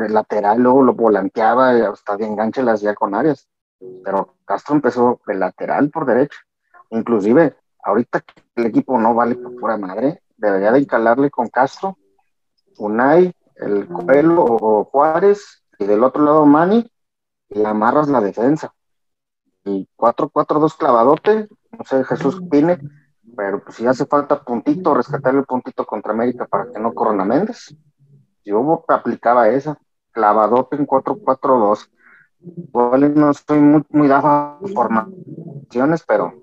[0.00, 3.48] el lateral luego lo volanteaba y hasta de enganche las hacía con Arias,
[4.04, 6.38] pero Castro empezó de lateral por derecha,
[6.90, 11.98] inclusive ahorita que el equipo no vale por pura madre, debería de encalarle con Castro,
[12.78, 16.90] Unai, el Coelho o Juárez, y del otro lado Mani,
[17.50, 18.74] y amarras la defensa.
[19.64, 22.78] Y 4-4-2 clavadote, no sé, Jesús Pine,
[23.36, 27.20] pero pues si hace falta puntito, rescatar el puntito contra América para que no corran
[27.20, 27.74] a Méndez.
[28.44, 29.78] Yo aplicaba esa,
[30.12, 31.88] clavadote en 4-4-2.
[32.40, 36.34] Igual no estoy muy, muy dado a formaciones, pero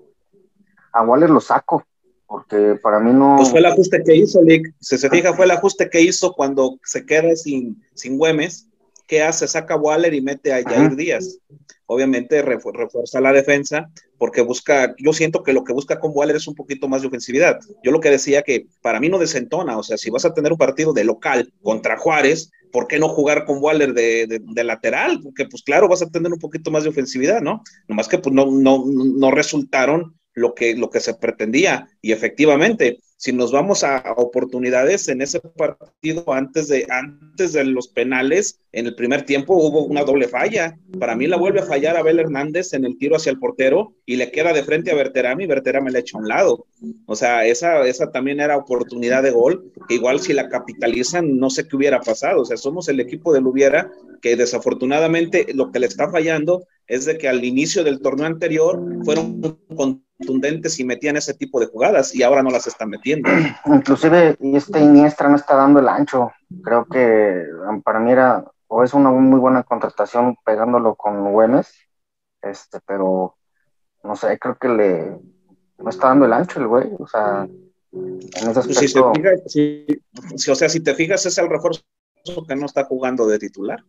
[0.92, 1.84] a Waller lo saco,
[2.26, 3.36] porque para mí no.
[3.36, 4.74] Pues fue el ajuste que hizo, Lick.
[4.80, 8.68] Si se fija, fue el ajuste que hizo cuando se queda sin, sin Güemes.
[9.12, 9.46] ¿Qué hace?
[9.46, 11.38] Saca Waller y mete a Jair Díaz.
[11.84, 16.36] Obviamente refu refuerza la defensa porque busca, yo siento que lo que busca con Waller
[16.36, 17.58] es un poquito más de ofensividad.
[17.84, 20.50] Yo lo que decía que para mí no desentona, o sea, si vas a tener
[20.50, 24.64] un partido de local contra Juárez, ¿por qué no jugar con Waller de, de, de,
[24.64, 25.20] lateral?
[25.22, 27.62] Porque pues claro, vas a tener un poquito más de ofensividad, ¿no?
[27.88, 31.86] Nomás que pues no, no, no resultaron lo que, lo que se pretendía.
[32.00, 37.86] Y efectivamente, si nos vamos a oportunidades en ese partido antes de, antes de los
[37.86, 40.76] penales, en el primer tiempo hubo una doble falla.
[40.98, 44.16] Para mí la vuelve a fallar Abel Hernández en el tiro hacia el portero y
[44.16, 46.66] le queda de frente a Berterame y Berterame le echa a un lado.
[47.06, 51.48] O sea, esa, esa también era oportunidad de gol, que igual si la capitalizan, no
[51.48, 52.40] sé qué hubiera pasado.
[52.40, 57.04] O sea, somos el equipo del hubiera que desafortunadamente lo que le está fallando es
[57.04, 62.14] de que al inicio del torneo anterior fueron contundentes y metían ese tipo de jugadas
[62.14, 63.28] y ahora no las están metiendo.
[63.66, 66.30] Inclusive este Iniestra no está dando el ancho.
[66.62, 67.44] Creo que
[67.84, 71.74] para mí era o es una muy buena contratación pegándolo con Güemes,
[72.40, 73.36] este, pero
[74.02, 75.18] no sé, creo que le
[75.78, 77.46] no está dando el ancho el güey, o sea,
[77.92, 78.80] en ese aspecto...
[78.80, 79.86] Si se fija, si,
[80.36, 81.82] si, o sea, si te fijas es el refuerzo
[82.48, 83.84] que no está jugando de titular.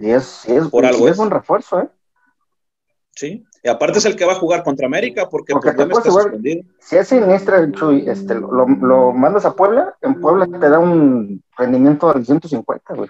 [0.00, 1.16] Y es, y es, Por algo y es es.
[1.18, 1.88] buen refuerzo, ¿eh?
[3.14, 5.88] Sí, y aparte es el que va a jugar contra América porque, Porque te está
[5.92, 6.62] puedes jugar- suspendido.
[6.78, 11.42] Si es siniestra, Chuy, este, lo, lo mandas a Puebla, en Puebla te da un
[11.56, 13.08] rendimiento del 150, güey.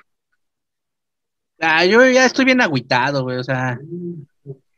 [1.61, 3.79] Ah, yo ya estoy bien agüitado, güey, o sea,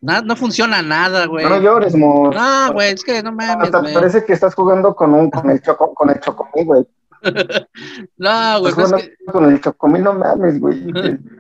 [0.01, 1.45] na- no funciona nada, güey.
[1.47, 2.31] No llores, mo.
[2.33, 3.95] No, güey, es que no mames, Hasta güey.
[3.95, 6.87] parece que estás jugando con un con el choco, con el chocomil, güey.
[8.17, 10.87] No, güey, Estás pues es que, con el chocomil, no mames, güey.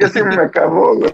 [0.00, 1.12] Ya se me acabó, güey.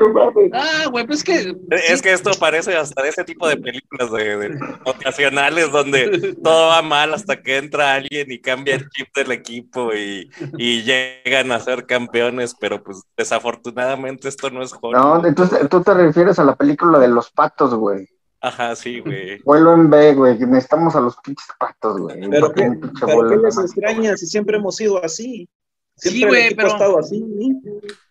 [0.00, 0.50] No mames.
[0.52, 1.54] Ah, güey, pues que.
[1.70, 6.68] Es que esto parece hasta de ese tipo de películas de, de ocasionales donde todo
[6.68, 11.52] va mal hasta que entra alguien y cambia el chip del equipo y, y llegan
[11.52, 15.26] a ser campeones, pero pues desafortunadamente esto no es No, Hollywood.
[15.26, 18.08] entonces tú te refieres a la película de los patos, güey.
[18.40, 19.40] Ajá, sí, güey.
[19.44, 20.36] Vuelo en B, güey.
[20.38, 22.28] Necesitamos a los pinches patos, güey.
[22.28, 25.48] Pero qué, pero qué les extraña si siempre hemos sido así.
[26.10, 27.24] Sí, güey, el equipo pero- ha estado así.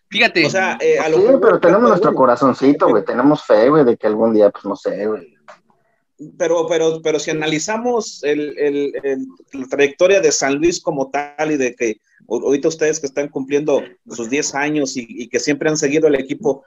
[0.08, 0.44] Fíjate.
[0.46, 3.02] O sea, eh, a lo Sí, pero tenemos nuestro corazoncito, güey.
[3.04, 5.31] Tenemos fe, güey, de que algún día, pues no sé, güey.
[6.38, 11.50] Pero, pero, pero si analizamos el, el- el- la trayectoria de San Luis como tal
[11.52, 15.68] y de que ahorita ustedes que están cumpliendo sus 10 años y, y que siempre
[15.68, 16.64] han seguido el equipo,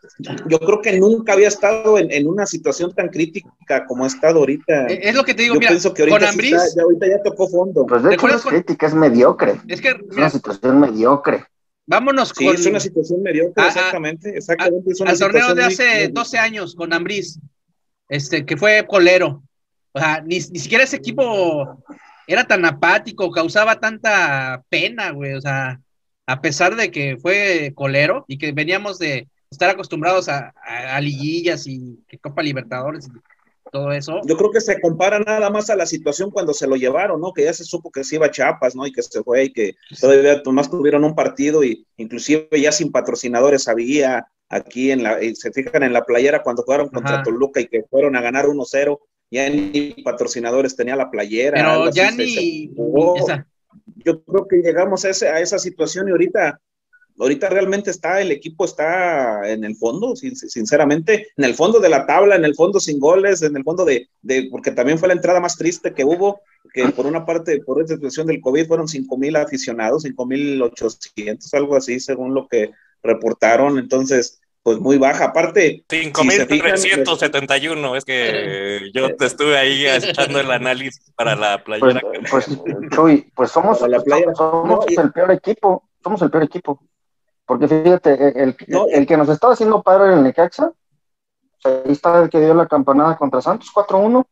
[0.47, 4.39] yo creo que nunca había estado en, en una situación tan crítica como ha estado
[4.39, 4.87] ahorita.
[4.87, 6.75] eh, es lo que te digo, yo mira, pienso que ahorita, con sí Ambriz, está-
[6.75, 7.85] ya, ahorita ya tocó fondo.
[7.85, 9.61] Pues de ¿Te hecho no es con- crítica, es mediocre.
[9.67, 11.45] es que, Es una situación mediocre.
[11.87, 12.55] vámonos Sí, con.
[12.55, 14.91] es una situación mediocre, Ah, ah, exactamente, exactamente.
[14.91, 17.39] es una al torneo de hace muy- 12 años con Ambriz,
[18.09, 19.43] este, que fue colero.
[19.93, 21.83] O sea, ni, ni siquiera ese equipo
[22.27, 25.33] era tan apático, causaba tanta pena, güey.
[25.33, 25.79] O sea,
[26.27, 31.01] a pesar de que fue colero y que veníamos de estar acostumbrados a, a- a
[31.01, 33.11] liguillas y que Copa Libertadores y
[33.71, 34.21] todo eso.
[34.25, 37.31] Yo creo que se compara nada más a la situación cuando se lo llevaron, ¿no?
[37.33, 38.85] Que ya se supo que se iba a Chiapas, ¿no?
[38.85, 42.91] Y que se fue y que todavía más tuvieron un partido y inclusive ya sin
[42.91, 47.23] patrocinadores había aquí en la, y se fijan en la playera cuando jugaron contra Ajá.
[47.23, 48.99] Toluca y que fueron a ganar 1-0,
[49.31, 51.57] ya ni patrocinadores tenía la playera.
[51.57, 52.29] Pero ya ni.
[52.69, 53.15] se jugó.
[53.97, 56.61] yo creo que llegamos a, ese- a esa situación y ahorita,
[57.19, 61.89] ahorita realmente está, el equipo está en el fondo, sin- sinceramente, en el fondo de
[61.89, 65.07] la tabla, en el fondo sin goles, en el fondo de, de porque también fue
[65.07, 66.41] la entrada más triste que hubo,
[66.73, 70.61] que por una parte, por esta situación del COVID, fueron 5 mil aficionados, 5 mil
[70.61, 72.71] 800, algo así, según lo que
[73.05, 75.25] reportaron, entonces, pues muy baja.
[75.25, 81.35] Aparte, si se fijan, 5.371, es que yo te estuve ahí echando el análisis para
[81.35, 82.01] la Pues, playera.
[82.29, 82.47] pues
[82.91, 84.33] Chuy, pues somos, Para la playa.
[84.35, 85.87] somos No, el peor equipo.
[86.03, 86.79] Somos el peor equipo.
[87.45, 90.71] Porque fíjate, el, No, el que nos estaba haciendo padre en el Necaxa,
[91.63, 94.25] ahí está el que dio la campanada contra Santos, 4-1.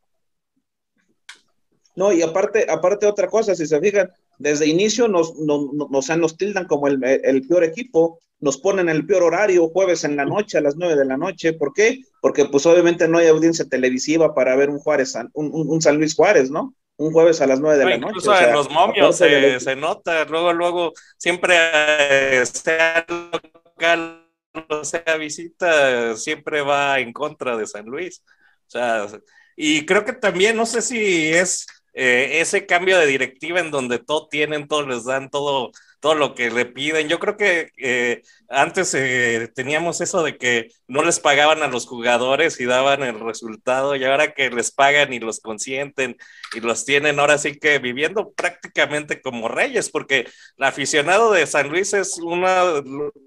[1.95, 4.11] No, y aparte, aparte otra cosa, si se fijan,
[4.43, 8.57] desde inicio nos, nos, nos, o sea, nos tildan como el, el, peor equipo, nos
[8.57, 11.53] ponen el peor horario, jueves en la noche, a las nueve de la noche.
[11.53, 12.01] ¿Por qué?
[12.21, 16.13] Porque pues obviamente no hay audiencia televisiva para ver un Juárez, un, un, San Luis
[16.13, 16.75] Juárez, ¿no?
[16.97, 18.45] Un jueves a las nueve de No, la incluso noche.
[18.45, 24.27] en los momios se, nota, luego, luego, siempre eh, sea local
[24.69, 28.21] o sea visita, siempre va en contra de San Luis.
[28.67, 29.07] O sea,
[29.55, 33.99] y creo que también, no sé si es eh, ese cambio de directiva en donde
[33.99, 37.07] todo tienen, todo les dan, todo, todo lo que le piden.
[37.07, 41.85] Yo creo que eh, antes eh, teníamos eso de que no les pagaban a los
[41.87, 46.17] jugadores y daban el resultado y ahora que les pagan y los consienten
[46.55, 50.27] y los tienen ahora sí que viviendo prácticamente como reyes, porque
[50.57, 52.63] el aficionado de San Luis es una,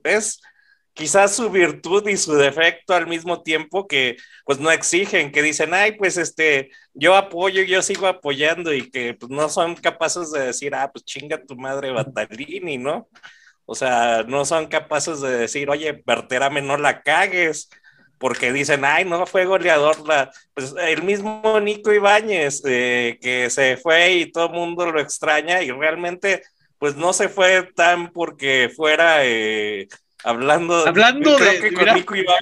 [0.05, 0.41] es
[0.97, 5.75] quizás su virtud y su defecto al mismo tiempo que pues no exigen, que dicen,
[5.75, 10.41] ay, pues este, yo apoyo, yo sigo apoyando y que pues no son capaces de
[10.47, 13.09] decir, ah, pues chinga tu madre Batalini, ¿no?
[13.67, 17.69] O sea, no son capaces de decir, oye, Berterame, no la cagues,
[18.19, 20.31] porque dicen, ay, no fue goleador, la...
[20.55, 25.63] pues el mismo Nico Ibáñez, eh, que se fue y todo el mundo lo extraña
[25.63, 26.43] y realmente,
[26.79, 29.27] pues no se fue tan porque fuera...
[29.27, 29.89] Eh,
[30.27, 31.61] Hablando, Hablando creo de.
[31.61, 32.39] que con mira, Nico Iván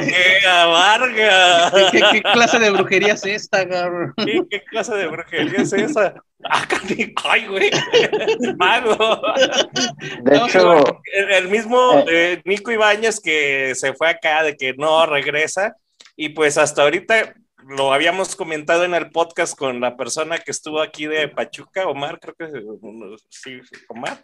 [0.00, 1.72] qué a Vargas.
[1.92, 4.12] ¿Qué, ¿Qué, clase de brujería es esta, cabrón?
[4.16, 6.14] ¿Qué, ¿Qué, clase de brujería es esa?
[6.42, 6.66] Ah,
[7.30, 7.70] ay, güey.
[8.56, 9.22] Mago.
[10.22, 14.74] De no, hecho, el, el mismo eh, Nico Ibáñez que se fue acá de que
[14.74, 15.76] no regresa.
[16.16, 17.34] Y pues hasta ahorita
[17.68, 22.18] lo habíamos comentado en el podcast con la persona que estuvo aquí de Pachuca, Omar,
[22.18, 22.48] creo que
[23.28, 24.20] sí, Omar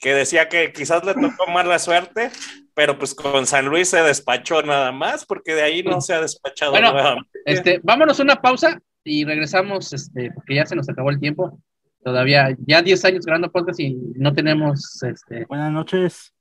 [0.00, 2.30] que decía que quizás le tocó más la suerte,
[2.74, 6.20] pero pues con San Luis se despachó nada más, porque de ahí no se ha
[6.20, 7.38] despachado bueno, nuevamente.
[7.44, 11.60] Este, vámonos a una pausa y regresamos, este, porque ya se nos acabó el tiempo.
[12.02, 15.44] Todavía, ya 10 años grabando podcast y no tenemos, este...
[15.44, 16.32] Buenas noches.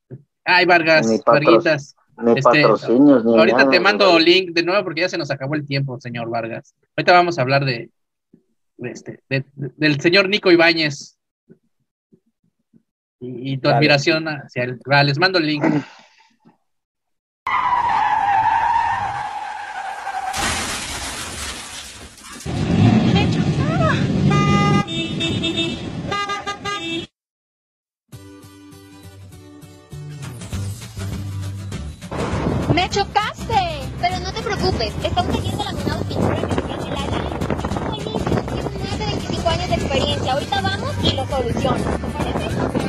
[0.45, 1.95] Ay, Vargas, ni patro, Varguitas.
[2.17, 5.31] Ni este, patrocinios, ni Ahorita nada, te mando link de nuevo porque ya se nos
[5.31, 6.73] acabó el tiempo, señor Vargas.
[6.95, 7.89] Ahorita vamos a hablar de,
[8.77, 11.18] de este, de, de, del señor Nico Ibáñez
[13.19, 13.77] y, y tu vale.
[13.77, 14.79] admiración hacia él.
[14.85, 15.63] Vale, les mando el link.
[32.73, 33.53] ¡Me chocaste!
[33.99, 36.68] Pero no te preocupes, está un taller de laminado
[40.29, 41.83] Ahorita vamos y lo soluciono.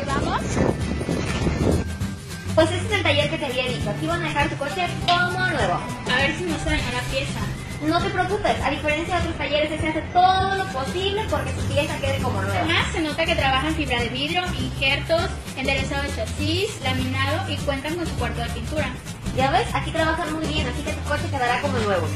[0.06, 0.42] ¿Vamos?
[2.54, 3.88] Pues ese es el taller que te había dicho.
[3.88, 5.80] Aquí van a dejar tu coche como nuevo.
[6.12, 7.40] A ver si no se dañó la pieza.
[7.86, 11.62] No te preocupes, a diferencia de otros talleres, se hace todo lo posible porque tu
[11.62, 12.60] pieza quede como nueva.
[12.60, 17.94] Además, se nota que trabajan fibra de vidrio, injertos, enderezado de chasis, laminado y cuentan
[17.94, 18.90] con su cuarto de pintura.
[19.34, 22.06] Ya ves, aquí trabajan muy bien, así que tu coche quedará como nuevo.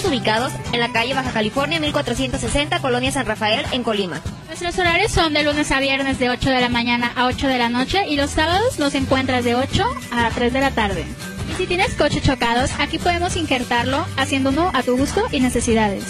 [0.00, 4.22] Estamos ubicados en la calle Baja California 1460, Colonia San Rafael, en Colima.
[4.46, 7.58] Nuestros horarios son de lunes a viernes de 8 de la mañana a 8 de
[7.58, 11.04] la noche y los sábados los encuentras de 8 a 3 de la tarde.
[11.50, 16.04] Y si tienes coches chocados, aquí podemos injertarlo haciendo uno a tu gusto y necesidades.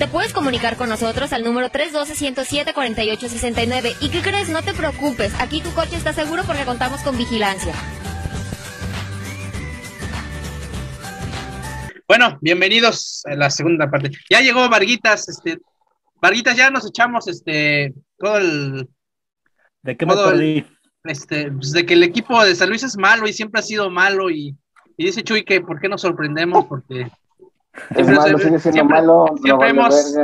[0.00, 3.94] Te puedes comunicar con nosotros al número 312-107-4869.
[4.00, 4.48] ¿Y qué crees?
[4.48, 7.72] No te preocupes, aquí tu coche está seguro porque contamos con vigilancia.
[12.18, 14.10] Bueno, bienvenidos a la segunda parte.
[14.30, 15.58] Ya llegó Varguitas, este,
[16.22, 18.88] Varguitas, ya nos echamos este todo el
[19.82, 20.66] ¿De qué me el- perdí?
[21.04, 23.90] este, pues, de que el equipo de San Luis es malo y siempre ha sido
[23.90, 24.56] malo y,
[24.96, 27.10] y dice Chuy que por qué nos sorprendemos porque Es
[27.94, 29.26] Siempre malo, sigue siendo siempre- malo.
[29.42, 30.14] siempre hemos-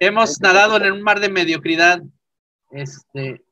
[0.00, 2.00] hemos nadado en un mar de mediocridad.
[2.70, 3.42] Este,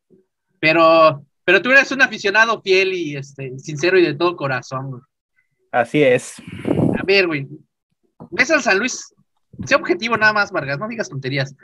[0.58, 4.88] pero, pero tú eres un aficionado fiel y este, sincero y de todo corazón.
[4.90, 5.02] güey.
[5.70, 6.36] Así es.
[6.98, 7.46] A ver, güey.
[8.30, 9.14] ¿Ves al San Luis?
[9.66, 11.54] Sé objetivo nada más, Vargas, no digas tonterías.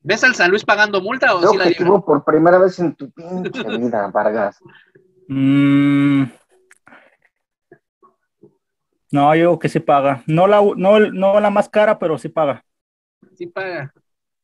[0.00, 3.10] ¿Ves al San Luis pagando multa o sí la objetivo por primera vez en tu
[3.10, 4.58] pinche vida, Vargas.
[5.28, 6.24] Mm.
[9.12, 10.22] No, yo digo que sí paga.
[10.26, 12.64] No la, no, no la más cara, pero sí paga.
[13.34, 13.92] Sí paga.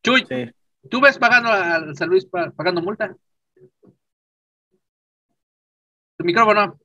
[0.02, 0.50] Chuy, Sí.
[0.88, 3.14] ¿tú ves pagando al San Luis pa- pagando multa?
[6.16, 6.78] Tu micrófono.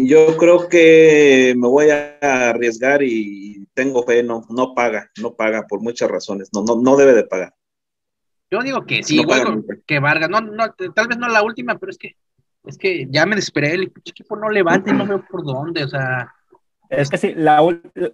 [0.00, 2.16] Yo creo que me voy a
[2.50, 6.96] arriesgar y tengo fe, no, no paga, no paga por muchas razones, no, no, no
[6.96, 7.52] debe de pagar.
[8.50, 10.30] Yo digo que sí, No que Vargas.
[10.30, 12.16] No, no, tal vez no la última, pero es que
[12.64, 13.72] es que ya me desesperé.
[13.74, 15.84] El equipo no levanta y no veo por dónde.
[15.84, 16.32] O sea,
[16.88, 17.60] Es que sí, la,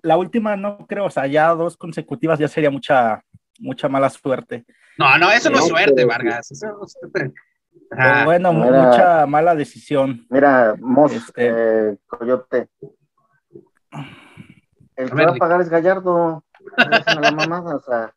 [0.03, 3.23] la última no creo, o sea, ya dos consecutivas ya sería mucha,
[3.59, 4.65] mucha mala suerte.
[4.99, 6.51] no, no, eso no es No, suerte, pero- Vargas.
[6.51, 7.33] Eso no es suerte.
[7.91, 8.25] Pero Ajá.
[8.25, 8.83] bueno, Mira.
[8.83, 10.27] mucha mala decisión.
[10.31, 11.33] Mira, Mos, Este-
[11.91, 12.69] eh, Coyote.
[14.97, 16.45] El A que ver, va a pagar es Gallardo.
[16.77, 18.13] Déjenme la mamada, o sea.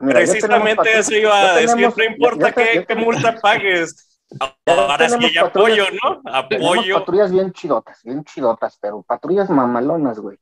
[0.00, 2.96] Mira, ya tenemos Precisamente eso iba a decir, tenemos- no importa qué, ya qué te-
[2.96, 4.20] multa pagues.
[4.66, 6.22] Ahora sí, tenemos apoyo, patrullas.
[6.24, 6.32] ¿no?
[6.32, 6.98] Apoyo.
[6.98, 10.38] patrullas bien chidotas, bien chidotas, pero patrullas mamalonas, güey.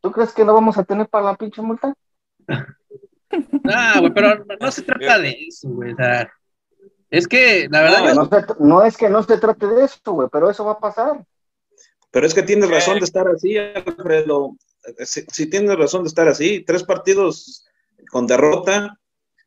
[0.00, 1.92] ¿Tú crees que no vamos a tener para la pinche multa?
[3.72, 5.92] Ah, güey, pero no, no se trata de eso, güey.
[5.92, 6.28] O sea,
[7.10, 9.84] es que la verdad, No, yo- No, se- no es que no se trate de
[9.84, 11.24] eso, güey, pero eso va a pasar.
[12.10, 14.56] Pero es que tienes razón de estar así, Alfredo.
[15.04, 17.64] Si, si tienes razón de estar así, tres partidos
[18.10, 18.98] con derrota,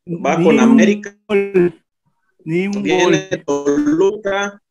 [0.06, 1.82] va Ni con un América, gol,
[2.44, 3.44] Ni un viene gol.
[3.44, 4.62] Toluca,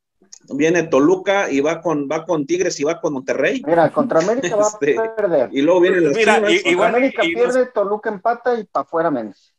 [0.49, 3.61] viene Toluca y va con, va con Tigres y va con Monterrey.
[3.65, 5.49] Mira, contra América va Este, a perder.
[5.51, 6.51] Y luego viene las Mira, Chivas.
[6.51, 9.52] y- igual- América y pierde, Toluca empata y para afuera menos.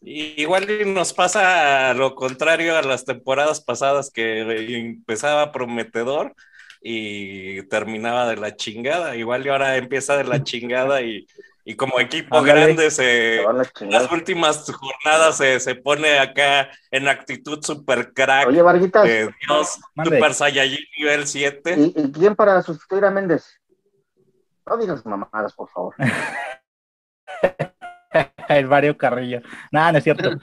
[0.00, 4.40] Igual y nos pasa lo contrario a las temporadas pasadas que
[4.78, 6.34] empezaba prometedor
[6.80, 9.16] y terminaba de la chingada.
[9.16, 11.26] Igual y ahora empieza de la chingada y,
[11.64, 13.42] y como equipo grande Se
[13.80, 19.78] las últimas jornadas se, se pone acá en actitud super crack Oye, Varguitas, de Dios,
[19.94, 20.16] Mande.
[20.16, 21.74] super Saiyajin nivel 7.
[21.76, 23.60] ¿y, y quién para sustituir a Méndez?
[24.64, 25.94] No digas mamadas, por favor.
[28.48, 29.42] El Mario Carrillo.
[29.70, 30.30] Nada, no es cierto.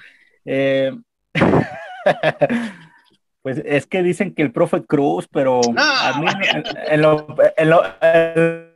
[0.47, 0.95] Eh,
[3.41, 7.25] pues es que dicen que el profe Cruz, pero a mí, en, en lo,
[7.57, 8.75] en lo- en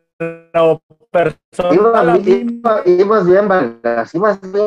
[0.51, 0.81] lo
[1.11, 4.63] personal, Ibas, iba- ibas bien, Vargas, ibas bien.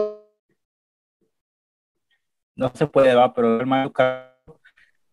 [2.55, 4.61] no se puede, va, pero el Mario Carrillo.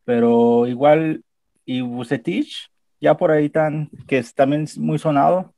[0.05, 1.23] Pero igual,
[1.65, 2.69] y Bucetich,
[3.01, 5.55] ya por ahí tan, que es también es muy sonado.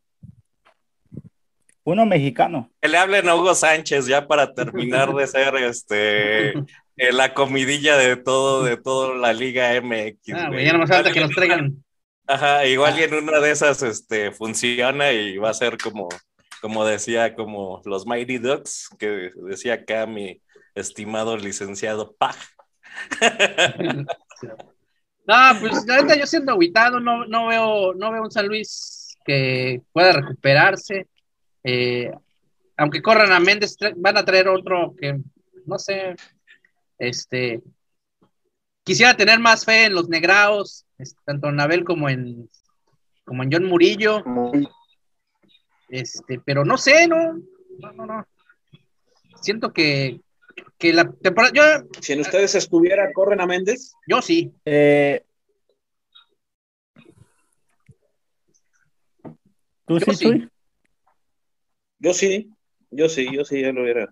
[1.84, 2.70] Uno mexicano.
[2.82, 6.50] Que le hablen a Hugo Sánchez ya para terminar de ser este
[6.98, 10.34] eh, la comidilla de todo, de toda la Liga MX.
[10.34, 10.50] ah, güey.
[10.50, 11.60] güey, ya no me falta que nos traigan.
[11.62, 11.72] una-
[12.28, 16.08] Ajá, igual y en una de esas este, funciona y va a ser como,
[16.62, 20.42] como decía, como los Mighty Ducks, que decía acá mi
[20.76, 22.38] estimado licenciado Paj.
[25.28, 29.16] No, pues la neta yo siendo aguitado, no, no veo, no veo un San Luis
[29.24, 31.08] que pueda recuperarse.
[31.64, 32.12] Eh,
[32.78, 35.20] aunque corran a Méndez, van a traer otro que,
[35.66, 36.16] no sé,
[36.98, 37.62] este,
[38.84, 40.86] quisiera tener más fe en los negraos,
[41.26, 42.50] tanto en Abel como en,
[43.26, 44.24] como en John Murillo,
[45.90, 47.34] este, pero no sé, no,
[47.80, 48.28] no, no, no.
[49.42, 50.20] Siento que,
[50.78, 53.94] que la temporada, yo, Si en ustedes estuviera, corren a Méndez.
[54.08, 55.24] yo sí, Eh,
[59.86, 60.51] ¿Tú Yo sí, sí.
[62.02, 62.52] Yo sí,
[62.90, 64.12] yo sí, yo sí, ya lo hubiera.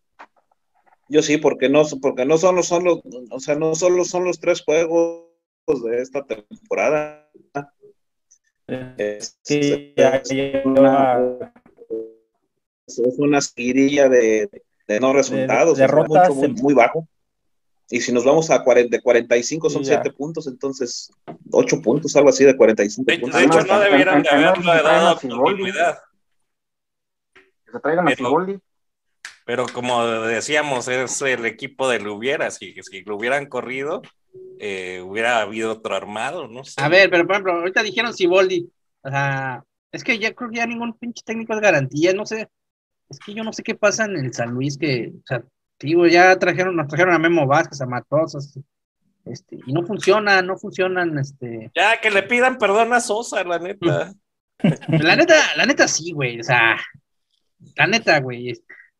[1.07, 2.99] Yo sí, porque no, porque no solo son los,
[3.31, 5.25] o sea, no solo son los tres juegos
[5.83, 7.27] de esta temporada.
[8.95, 11.51] Es, Sí, es una,
[12.85, 13.39] es una
[14.07, 14.49] de,
[14.87, 17.07] de no resultados, de derrotas mucho, muy, muy bajo.
[17.89, 20.01] Y si nos vamos a 40, de 45 son Sí, ya.
[20.03, 21.11] 7 puntos, entonces
[21.51, 23.39] 8 puntos, algo así de 45 De, puntos.
[23.39, 25.97] de hecho, no debieran de haberle dado continuidad.
[27.69, 28.59] Que se traigan a Pero- Siboldi.
[29.45, 32.51] Pero como decíamos, es el equipo de Lubiera.
[32.51, 34.03] Si, si lo hubieran corrido,
[34.59, 36.75] eh, hubiera habido otro armado, no sé.
[36.81, 38.69] a ver, pero por ejemplo, ahorita dijeron Siboldi,
[39.01, 42.47] o sea, es que ya creo que ya ningún pinche técnico es garantía, no sé,
[43.09, 45.43] es que yo no sé qué pasa en el San Luis, que, o sea,
[45.79, 48.59] digo, ya trajeron, nos trajeron a Memo Vázquez, a Matosas,
[49.25, 53.57] este, y no funcionan, no funcionan, este, Ya que le pidan perdón a Sosa, la
[53.57, 54.13] neta.
[54.89, 56.77] la neta, la neta sí, güey, o sea,
[57.75, 58.53] la neta, güey.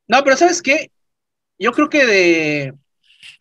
[0.08, 0.92] No, pero ¿sabes qué?
[1.58, 2.74] Yo creo que de,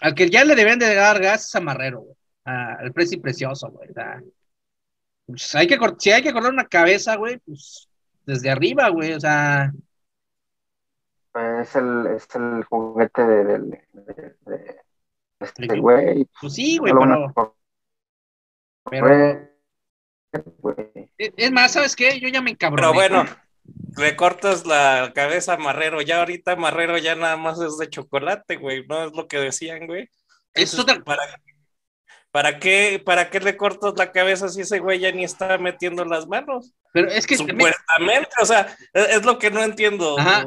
[0.00, 3.70] al que ya le deben de dar gas es a Marrero, güey, al precio precioso,
[3.70, 4.22] güey, o sea,
[5.26, 7.88] pues hay que, si hay que cortar una cabeza, güey, pues
[8.26, 9.72] desde arriba, güey, o sea,
[11.60, 13.58] Es el, es el juguete de, de,
[13.92, 14.80] de- de
[15.40, 16.26] este güey.
[16.40, 16.92] pues sí, güey,
[18.90, 19.48] pero,
[20.58, 21.10] güey.
[21.16, 22.18] es más, ¿sabes qué?
[22.18, 22.82] Yo ya me encabroné.
[22.82, 23.30] Pero bueno,
[23.96, 26.00] le cortas la cabeza a Marrero.
[26.02, 28.86] Ya ahorita Marrero ya nada más es de chocolate, güey.
[28.86, 30.08] No es lo que decían, güey.
[30.54, 31.40] Es Entonces, otra- ¿para,
[32.30, 36.04] para qué, ¿Para qué le cortas la cabeza si ese güey ya ni está metiendo
[36.04, 36.72] las manos?
[36.92, 40.18] pero es que también- Supuestamente, o sea, es, es lo que no entiendo.
[40.18, 40.44] Ajá.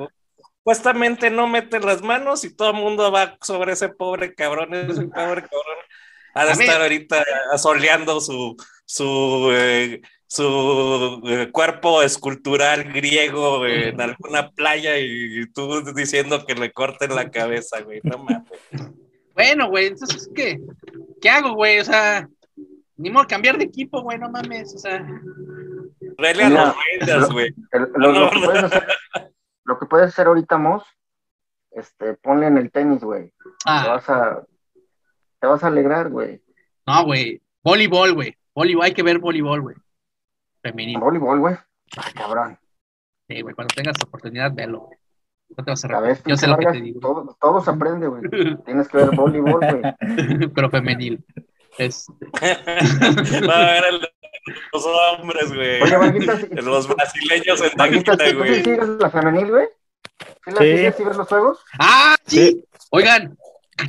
[0.64, 5.02] Supuestamente no mete las manos y todo el mundo va sobre ese pobre cabrón, ese
[5.08, 5.78] pobre cabrón.
[6.36, 10.02] Ha de estar ahorita asoleando su, su, eh,
[10.32, 17.30] su eh, cuerpo escultural griego en alguna playa y, tú diciendo que le corten la
[17.30, 18.00] cabeza, güey.
[18.04, 18.50] No mames.
[19.34, 20.58] Bueno, güey, entonces, ¿qué?
[21.22, 21.80] ¿Qué hago, güey?
[21.80, 22.30] O sea,
[22.96, 25.06] ni modo cambiar de equipo, güey, no mames, o sea,
[26.18, 27.54] Rele a los Raiders, güey.
[27.74, 28.88] El- lo, lo que No, puedes hacer,
[29.66, 30.84] lo que puedes hacer ahorita, Moss,
[31.72, 33.28] este, ponle en el tenis, güey.
[33.28, 33.34] Te
[33.66, 34.44] ah, vas a,
[35.42, 36.42] te vas a alegrar, güey.
[36.88, 39.76] no, güey, voleibol, güey, voleibol, hay que ver voleibol, güey,
[40.62, 41.56] femenino, Voleibol, güey.
[41.98, 42.58] Ah, cabrón.
[43.28, 44.98] sí, güey, cuando tengas oportunidad, velo, güey.
[45.58, 48.08] no te vas a arrepentir, yo sé lo que te digo, todo, todo se aprende,
[48.08, 48.24] güey.
[48.66, 49.82] Tienes que ver voleibol, güey.
[50.56, 51.24] pero femenil,
[51.78, 52.14] este,
[53.48, 54.08] Va a ver el-
[54.74, 55.82] los hombres, güey.
[55.84, 58.64] Oye, Varguitas, Los brasileños en Varguitas, taquita, ¿tú sí güey.
[58.64, 59.68] sigues la femenil, güey?
[60.46, 60.78] ¿Sí la Sí.
[60.78, 61.60] sigues y ves los juegos?
[61.80, 62.66] ¡Ah, sí!
[62.92, 63.38] Oigan,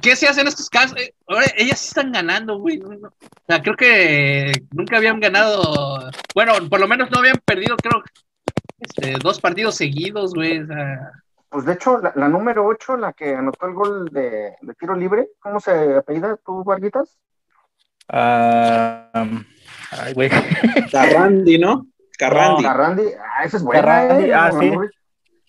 [0.01, 0.97] ¿qué se hacen estos casos?
[0.99, 2.79] Eh, ahora ellas sí están ganando, güey.
[2.79, 3.09] no, no.
[3.09, 6.11] O sea, creo que nunca habían ganado.
[6.35, 8.03] Bueno, por lo menos no habían perdido, creo,
[8.81, 10.61] este, dos partidos seguidos, güey.
[10.61, 11.13] O sea,
[11.49, 14.95] Pues de hecho, la, la número 8, la que anotó el gol de, de tiro
[14.95, 17.19] libre, ¿cómo se apellida tú, Varguitas?
[18.09, 19.45] Ah, um,
[19.91, 20.31] ay, güey.
[20.93, 21.87] Carrandi, ¿no?
[22.19, 22.63] Carrandi.
[22.63, 24.73] Carrandi, ah, esa es buena, Carrandi, eh, ah, sí.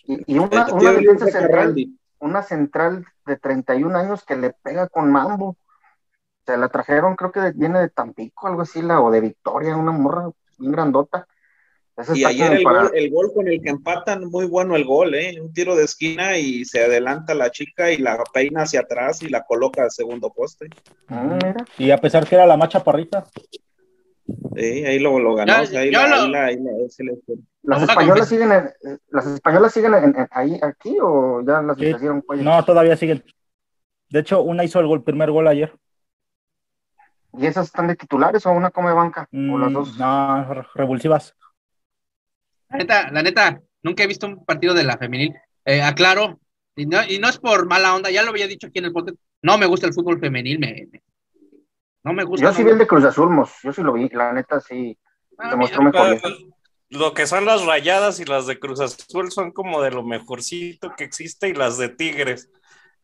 [0.05, 1.99] Y, y una, una defensa de central, Carrandi.
[2.23, 5.57] Una central de 31 años que le pega con mambo.
[6.45, 9.75] Se la trajeron, creo que de- viene de Tampico, algo así, la, o de Victoria,
[9.77, 11.27] una morra bien grandota.
[11.95, 14.83] Esa Y ayer el para- gol, el gol con el que empatan, muy bueno el
[14.83, 15.39] gol, ¿eh?
[15.39, 19.29] Un tiro de esquina y se adelanta la chica y la peina hacia atrás y
[19.29, 20.69] la coloca al segundo poste.
[21.07, 21.63] Mira.
[21.77, 23.25] Y a pesar que era la más chaparrita.
[24.55, 25.53] Sí, ahí lo, lo ganó.
[25.53, 26.49] Ya, o sea, ahí la-
[27.63, 27.69] fue.
[27.79, 31.85] ¿Las españolas siguen, en- las españolas siguen en- en- ahí, aquí o ya las Sí.
[31.87, 32.43] hicieron cuello?
[32.43, 33.23] No, todavía siguen.
[34.09, 35.73] De hecho, una hizo el gol, primer gol ayer.
[37.35, 39.27] ¿Y esas están de titulares o una come banca?
[39.31, 39.97] ¿O las Mm, dos?
[39.97, 41.35] no, re- revulsivas.
[42.69, 45.35] la neta, la neta, nunca he visto un partido de la femenil.
[45.63, 46.39] Eh, aclaro,
[46.75, 48.91] y no, y no es por mala onda, ya lo había dicho aquí en el
[48.93, 49.17] podcast.
[49.43, 51.03] No me gusta el fútbol femenil, me, me-
[52.03, 52.47] no me gusta.
[52.47, 53.51] Yo sí vi el de Cruz Azul, Mos.
[53.63, 54.97] Yo sí lo vi, la neta sí.
[55.37, 56.19] Ah, Se mira, mostró mejor.
[56.93, 60.93] Lo que son las rayadas y las de Cruz Azul son como de lo mejorcito
[60.95, 62.49] que existe y las de Tigres.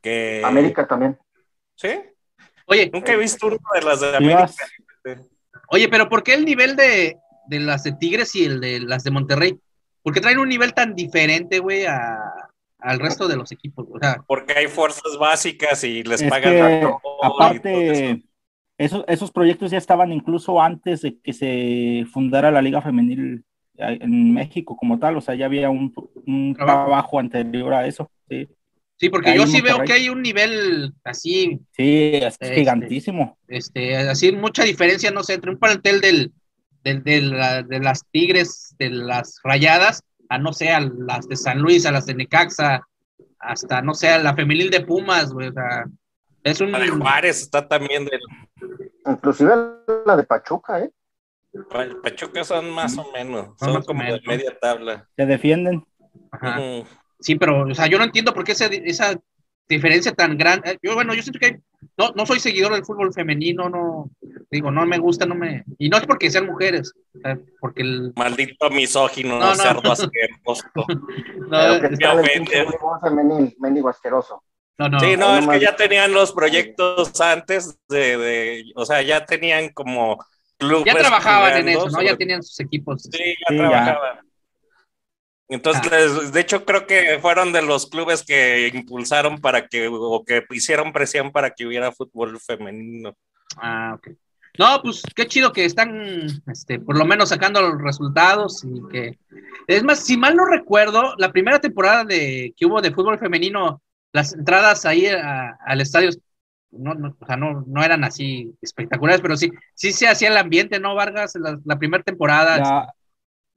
[0.02, 0.42] Que...
[0.46, 1.18] América también.
[1.76, 1.90] ¿Sí?
[2.68, 4.48] Oye, Nunca he visto una de las de América.
[5.72, 7.18] Oye, pero ¿por qué el nivel de,
[7.48, 9.58] de las de Tigres y el de las de Monterrey?
[10.04, 12.20] Porque traen un nivel tan diferente, güey, a,
[12.80, 13.88] al resto de los equipos.
[13.92, 16.96] O sea, Porque hay fuerzas básicas y les Es pagan que, a todos
[17.56, 18.04] y todo eso.
[18.06, 18.24] aparte,
[18.78, 23.44] esos, esos proyectos ya estaban incluso antes de que se fundara la Liga Femenil
[23.80, 25.94] en México como tal, o sea, ya había un,
[26.28, 26.86] un Trabajo.
[26.86, 28.48] trabajo anterior a eso, sí.
[28.98, 32.56] sí, porque Ahí yo sí veo que hay un nivel así, Sí, es Este.
[32.56, 33.38] gigantísimo.
[33.48, 36.32] este, así mucha diferencia, no sé, entre un plantel del,
[36.84, 41.36] del, de, la- de las Tigres, de las Rayadas, a no sé, a las de
[41.36, 42.82] San Luis, a las de Necaxa,
[43.40, 45.86] hasta, no sé, a la femenil de Pumas, güey, o sea,
[46.44, 46.72] es un...
[46.72, 48.20] La de Juárez está también del
[49.06, 49.52] Inclusive
[50.06, 50.92] la de Pachuca, ¿eh?
[51.70, 55.08] Pa- Pachuca son más o menos, Son como de media tabla.
[55.18, 55.84] Se defienden.
[56.32, 56.60] Ajá.
[57.20, 59.20] Sí, pero, o sea, yo no entiendo por qué esa, esa
[59.68, 60.78] diferencia tan grande.
[60.82, 61.58] Yo, bueno, yo siento que hay-
[61.98, 64.10] no, no soy seguidor del fútbol femenino, no,
[64.52, 65.64] digo, no me gusta, no me.
[65.78, 66.94] Y no es porque sean mujeres,
[67.60, 68.14] porque el.
[68.16, 69.56] Maldito misógino, No, no.
[69.56, 70.64] cerdo asqueroso.
[70.76, 72.68] No, que ofende.
[73.02, 74.44] femenil, mendigo asqueroso.
[74.78, 75.00] no, no.
[75.00, 79.70] Sí, no, es que ya tenían los proyectos antes de, de- o sea, ya tenían
[79.70, 80.18] como
[80.60, 80.86] clubes.
[80.86, 81.92] ya trabajaban en eso, ¿no?
[81.92, 83.04] sobre- Ya tenían sus equipos.
[83.04, 83.58] Sí, ya Sí, ya.
[83.58, 84.20] trabajaban.
[85.52, 85.96] Entonces, Ah.
[85.96, 90.44] les- de hecho, creo que fueron de los clubes que impulsaron para que, o que
[90.52, 93.16] hicieron presión para que hubiera fútbol femenino.
[93.58, 94.10] Ah, ok.
[94.60, 99.18] No, pues qué chido que están, este, por lo menos sacando los resultados y que.
[99.68, 103.82] Es más, si mal no recuerdo, la primera temporada de que hubo de fútbol femenino,
[104.12, 106.10] las entradas ahí a- al estadio
[106.72, 110.38] no, no, o sea, no, no eran así espectaculares, pero sí, sí se hacía el
[110.38, 111.36] ambiente, ¿no, Vargas?
[111.36, 112.58] La, la primera temporada.
[112.58, 112.94] La,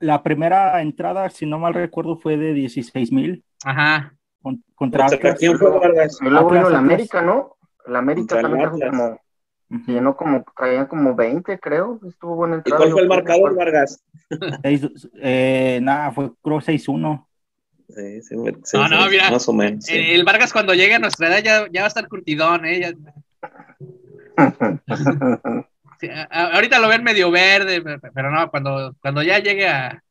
[0.00, 4.14] la primera entrada, si no mal recuerdo, fue de 16 mil Ajá.
[4.74, 5.38] contra Atlas.
[5.38, 6.18] ¿Quién fue Vargas?
[6.20, 6.92] Y luego Atlas, vino la Atlas.
[6.92, 7.56] América, ¿no?
[7.86, 9.20] La América también como,
[9.86, 12.00] llenó como, traían como 20, creo.
[12.06, 12.78] Estuvo buena ¿Y entrada.
[12.78, 14.02] cuál yo fue el marcador, Vargas?
[14.62, 17.28] Seis- eh, nada, fue creo 6-1.
[17.94, 18.34] Sí, sí,
[18.64, 19.84] sí, No, no, sí, mira, Más o menos.
[19.84, 19.94] sí.
[19.94, 22.80] El Vargas cuando llegue a nuestra edad ya, ya va a estar curtidón, ¿eh?
[22.80, 22.92] Ya-
[26.00, 29.68] sí, a- a- ahorita lo ven medio verde, pe- pero no, cuando, cuando ya llegue
[29.68, 30.02] a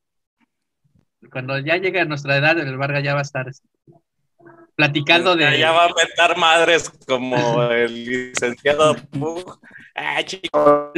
[1.31, 3.67] cuando ya llegue a nuestra edad, el Vargas ya va a estar este,
[4.75, 9.59] platicando de ya va a meter madres como el licenciado Pug.
[9.95, 10.91] Ah, chico.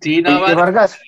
[0.00, 0.98] sí, no, Vargas,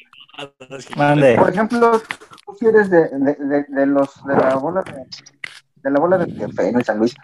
[0.96, 1.36] Mande.
[1.36, 2.00] por ejemplo,
[2.44, 5.06] tú si eres de, de, de, de los de la bola de,
[5.76, 7.14] de la bola de, de Fénix, San Luis.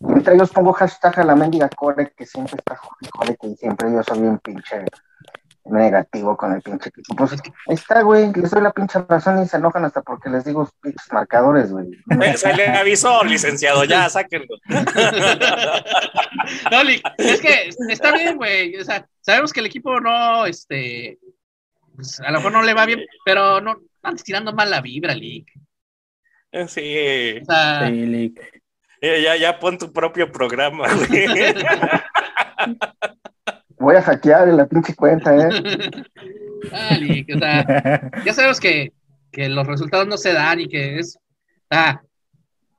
[0.00, 4.02] Entre ellos pongo hashtag a la mendiga core que siempre está jode, que siempre yo
[4.02, 4.84] soy bien pinche
[5.64, 7.14] negativo con el pinche equipo.
[7.16, 7.38] Pues ahí
[7.68, 11.12] está, güey, les doy la pinche razón y se enojan hasta porque les digo pinches
[11.12, 11.86] marcadores, güey.
[12.36, 14.56] Se, le avisó, licenciado, ya sáquenlo.
[16.70, 16.82] no,
[17.18, 18.76] es que está bien, güey.
[18.76, 21.18] O sea, sabemos que el equipo no, este,
[21.96, 25.14] pues, a lo mejor no le va bien, pero no andas tirando mal la vibra,
[25.14, 25.48] Lick.
[26.68, 28.62] Sí, O sea, Sí, Lick.
[29.02, 31.26] Ya, ya pon tu propio programa, güey.
[33.78, 35.50] Voy a hackear la pinche cuenta, ¿eh?
[36.72, 38.92] ah, Lick, o sea, ya sabemos que,
[39.30, 41.18] que los resultados no se dan y que es.
[41.70, 42.00] Ah,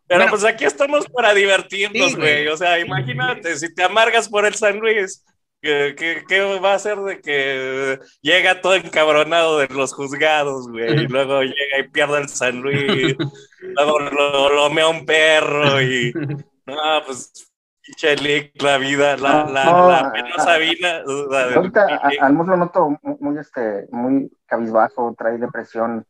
[0.08, 0.32] Pero Bueno.
[0.32, 2.44] pues aquí estamos para divertirnos, Sí, güey.
[2.44, 2.48] güey.
[2.48, 5.24] O sea, imagínate, si te amargas por el San Luis,
[5.68, 11.04] ¿qué, qué, qué va a hacer de que llega todo encabronado de los juzgados, güey?
[11.04, 13.16] Y luego llega y pierde el San Luis,
[13.60, 16.14] luego lo, lo mea un perro y...
[16.66, 17.32] No, pues...
[17.82, 21.04] pinche Lick, la vida, la, la, No, la ah, penosa ah, vida.
[21.30, 26.06] la del Ahorita a- al Mus lo noto mu- muy, este, muy cabizbajo, trae depresión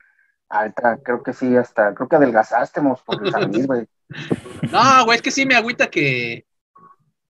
[0.49, 3.86] alta, creo que sí, hasta, creo que adelgazaste, Mus, por el San Luis, güey.
[4.72, 6.45] no, güey, es que sí me agüita que,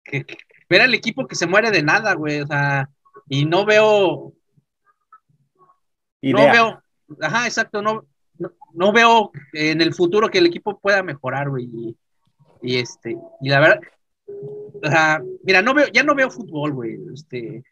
[0.04, 0.38] que, que
[0.70, 2.42] ver al equipo que se muere de nada, güey.
[2.42, 2.90] O sea,
[3.30, 4.34] y no veo,
[6.22, 6.52] no Idea.
[6.52, 6.84] veo,
[7.22, 8.06] ajá, exacto, no,
[8.38, 11.66] no, no veo en el futuro que el equipo pueda mejorar, güey.
[11.66, 11.98] Y,
[12.62, 13.80] y, este, y la verdad,
[14.28, 16.98] o sea, mira, no veo, ya no veo fútbol, güey.
[17.14, 17.64] Este,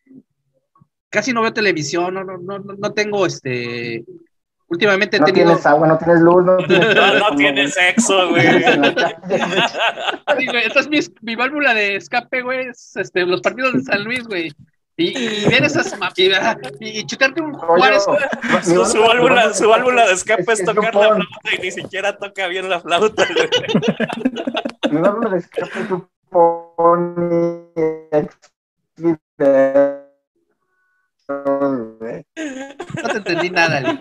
[1.09, 4.03] casi no veo televisión, no, no, no, no no tengo este.
[4.67, 5.45] Últimamente he No tenido.
[5.47, 6.95] tienes agua, no tienes luz, no tienes...
[6.95, 8.41] No, no tiene sexo, güey.
[8.43, 8.49] Sí,
[10.47, 14.23] güey, entonces mi, mi válvula de escape, güey, es este, los partidos de San Luis,
[14.27, 14.51] güey.
[14.97, 16.31] Y, y ver esas ma- y,
[16.79, 18.05] y, y chutarte un Juárez.
[18.63, 21.71] Su, su válvula, su válvula de escape es- es es tocar la flauta y ni
[21.71, 23.49] siquiera toca bien la flauta, güey.
[24.89, 25.69] Mi válvula de escape
[26.31, 27.65] supone
[31.99, 32.25] güey.
[33.03, 33.99] No te entendí nada, Lee.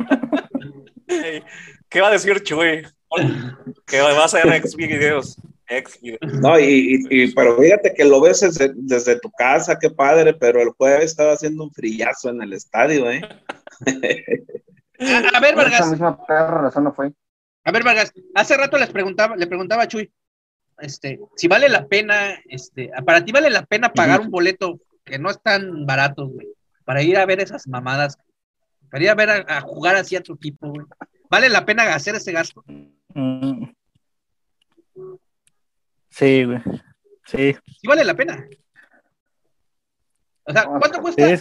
[1.07, 2.83] ¿Qué va a decir Chuy?
[3.87, 5.37] Que va a ser ex videos.
[5.69, 6.21] Ex videos.
[6.41, 10.35] No, y, y- y- pero fíjate que lo ves desde, desde tu casa, qué padre,
[10.35, 13.23] pero el jueves estaba haciendo un frillazo en el estadio, ¿eh?
[15.01, 17.13] A, a ver, Por esa Vargas, misma perra razón no fue.
[17.65, 20.13] A ver, Vargas, hace rato les preguntaba, le preguntaba a Chuy,
[20.79, 25.19] este, si vale la pena, este, para ti vale la pena pagar un boleto que
[25.19, 26.49] no es tan barato, güey,
[26.85, 28.19] para ir a ver esas mamadas,
[28.95, 30.87] para ir a ver a, jugar así a tu equipo, güey.
[31.29, 32.63] ¿Vale la pena hacer ese gasto?
[33.09, 33.65] Mm.
[36.11, 36.61] Sí, güey.
[37.27, 37.57] Sí.
[37.81, 38.47] Sí vale la pena.
[40.45, 41.37] O sea, ¿cuánto cuesta?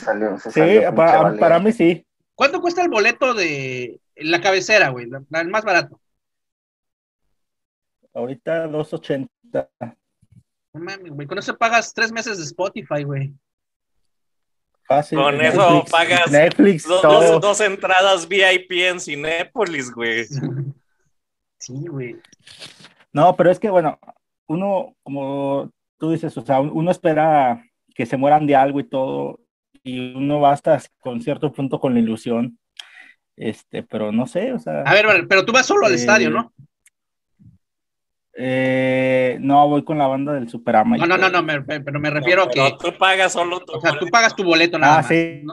[0.51, 2.03] Sí, para, mí sí.
[2.33, 5.05] ¿Cuánto cuesta el boleto de la cabecera, güey?
[5.05, 6.01] el más barato.
[8.15, 9.29] Ahorita 2.80.
[10.73, 11.27] No mames, güey.
[11.27, 13.31] Con eso pagas tres meses de Spotify, güey.
[14.95, 15.17] Fácil.
[15.17, 20.25] Con eso pagas Netflix, dos, entradas VIP en Cinépolis, güey.
[21.59, 22.17] Sí, güey.
[23.11, 23.99] No, pero es que, bueno,
[24.47, 27.63] uno, como tú dices, o sea, uno espera
[27.95, 29.39] que se mueran de algo y todo,
[29.83, 32.59] y uno va hasta con cierto punto con la ilusión.
[33.35, 34.81] Este, pero no sé, o sea.
[34.81, 36.53] A ver, pero tú vas solo al estadio, ¿no?
[38.35, 40.97] Eh, no, voy con la banda del Superama.
[40.97, 42.75] No, no, no, no, pero me refiero a que.
[42.79, 45.07] Tú pagas solo tu O sea, tú pagas tu boleto nada ah, más.
[45.07, 45.43] Sí.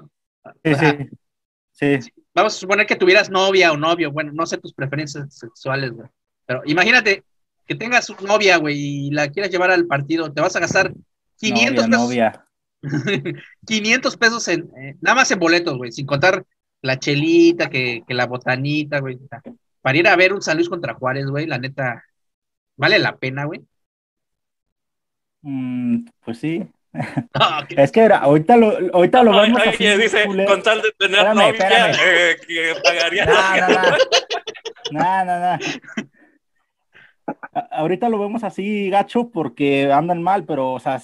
[1.72, 2.12] sí, sí.
[2.34, 6.08] Vamos a suponer que tuvieras novia o novio, bueno, no sé tus preferencias sexuales, güey.
[6.46, 7.24] Pero imagínate
[7.66, 10.92] que tengas novia, güey, y la quieras llevar al partido, te vas a gastar
[11.38, 11.88] 500 pesos.
[11.88, 12.46] Novia.
[13.66, 16.44] 500 pesos en, eh, nada más en boletos, güey, sin contar
[16.82, 19.18] la chelita, que, que la botanita, güey.
[19.82, 22.04] Para ir a ver un San Luis contra Juárez, güey, la neta,
[22.80, 23.60] ¿Vale la pena, güey?
[25.42, 26.66] Mm, pues sí.
[27.34, 29.86] Ah, es que ahorita lo, ahorita lo vemos así.
[29.86, 33.26] dice, con tal de tener espérame, novia, eh, que pagaría.
[34.90, 35.58] No, no, no.
[37.70, 41.00] Ahorita lo vemos así, gacho, porque andan mal, pero, o sea,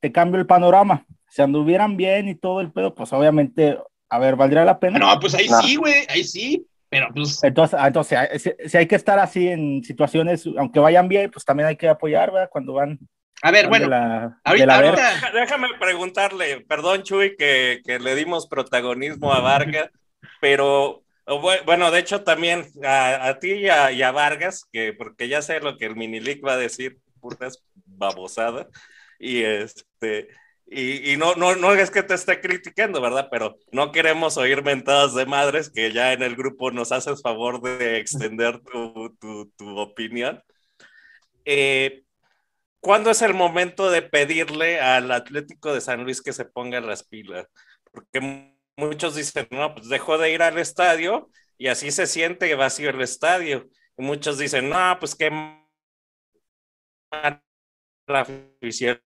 [0.00, 1.06] te cambio el panorama.
[1.28, 3.78] Si anduvieran bien y todo el pedo, pues obviamente,
[4.10, 4.98] a ver, ¿valdría la pena?
[4.98, 6.66] No, pues ahí sí, güey, ahí sí.
[6.88, 7.42] Pero pues.
[7.42, 11.68] Entonces, ah, entonces si, hay que estar así en situaciones, aunque vayan bien, pues también
[11.68, 12.48] hay que apoyar, ¿verdad?
[12.50, 12.98] Cuando van.
[13.42, 13.94] A ver, bueno,
[14.42, 19.90] ahorita, déjame preguntarle, perdón Chuy, que, que, le dimos protagonismo a Vargas,
[20.40, 21.04] pero
[21.64, 25.40] bueno, de hecho también a, a ti y a, y a, Vargas, que porque ya
[25.40, 28.66] sé lo que el Minilic va a decir, putas babosada,
[29.20, 30.28] y este,
[30.70, 33.28] y, no, no, no es que te esté criticando, ¿verdad?
[33.30, 37.62] Pero no queremos oír mentadas de madres que ya en el grupo nos haces favor
[37.62, 40.42] de extender tu, tu, tu opinión.
[41.46, 42.04] Eh,
[42.80, 47.02] ¿Cuándo es el momento de pedirle al Atlético de San Luis que se ponga las
[47.02, 47.46] pilas?
[47.90, 48.20] Porque
[48.76, 53.00] muchos dicen, no, pues dejó de ir al estadio y así se siente vacío el
[53.00, 53.68] estadio.
[53.96, 55.30] Y muchos dicen, no, pues qué
[57.10, 57.42] mala
[58.06, 59.00] afición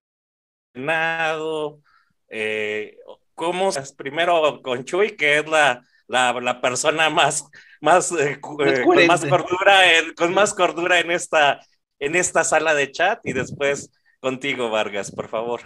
[2.29, 2.97] eh,
[3.35, 7.45] ¿Cómo primero con Chuy, que es la, la, persona más,
[7.81, 11.59] más, eh, eh, con más cordura, en, con más cordura en esta,
[11.99, 15.61] en esta sala de chat, y después contigo, Vargas, por favor.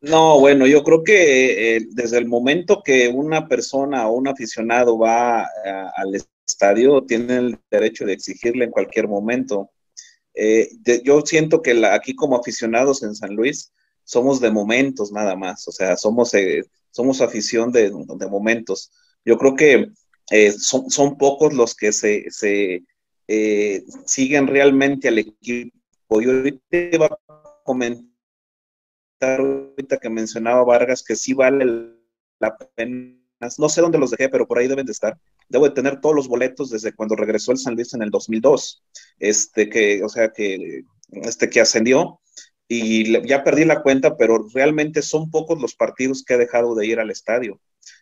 [0.00, 5.48] No, bueno, yo creo que desde el momento que una persona o un aficionado va
[5.96, 6.14] al
[6.46, 9.70] estadio, tiene el derecho de exigirle en cualquier momento.
[10.34, 10.68] Eh,
[11.04, 13.72] yo siento que aquí como aficionados en San Luis
[14.02, 17.90] somos de momentos nada más, o sea, somos, eh, somos afición de,
[18.28, 18.90] momentos.
[19.24, 19.88] Yo creo que
[20.30, 22.82] eh, son, son, pocos los que se, se
[24.04, 26.20] siguen realmente al equipo.
[26.20, 28.04] Yo ahorita iba a comentar,
[29.20, 31.94] ahorita que mencionaba Vargas, que sí vale
[32.38, 33.16] la pena,
[33.58, 35.18] no sé dónde los dejé, pero por ahí deben de estar
[35.48, 38.82] debo de tener todos los boletos desde cuando regresó el San Luis en el 2002,
[39.18, 42.20] este que, o sea, que, este que ascendió
[42.68, 46.86] y ya perdí la cuenta, pero realmente son pocos los partidos que he dejado de
[46.86, 47.60] ir al estadio.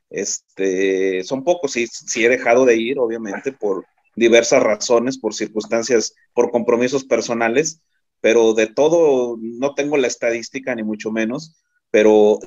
[0.08, 6.14] Este, son pocos, sí, sí he dejado de ir, obviamente, por diversas razones, por circunstancias,
[6.34, 7.80] por compromisos personales,
[8.20, 11.56] pero de todo no tengo la estadística, ni mucho menos,
[11.90, 12.38] pero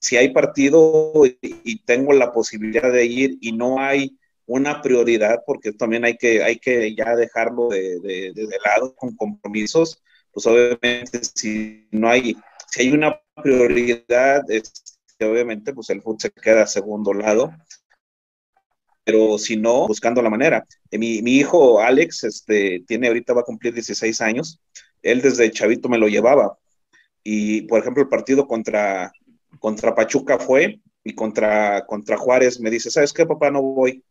[0.00, 4.16] si hay partido y tengo la posibilidad de ir y no hay
[4.46, 10.02] una prioridad, porque también hay que, hay que ya dejarlo de, de, lado con compromisos,
[10.32, 12.36] pues obviamente si no hay,
[12.70, 17.52] si hay una prioridad, este, obviamente pues el fútbol se queda a segundo lado,
[19.04, 20.66] pero si no, buscando la manera.
[20.90, 24.60] Eh, mi, mi, hijo Alex, este, tiene ahorita va a cumplir 16 años,
[25.02, 26.58] él desde chavito me lo llevaba,
[27.22, 29.12] y por ejemplo el partido contra,
[29.58, 33.50] contra Pachuca fue, y contra, contra Juárez me dice, ¿sabes qué, papá?
[33.50, 34.02] No voy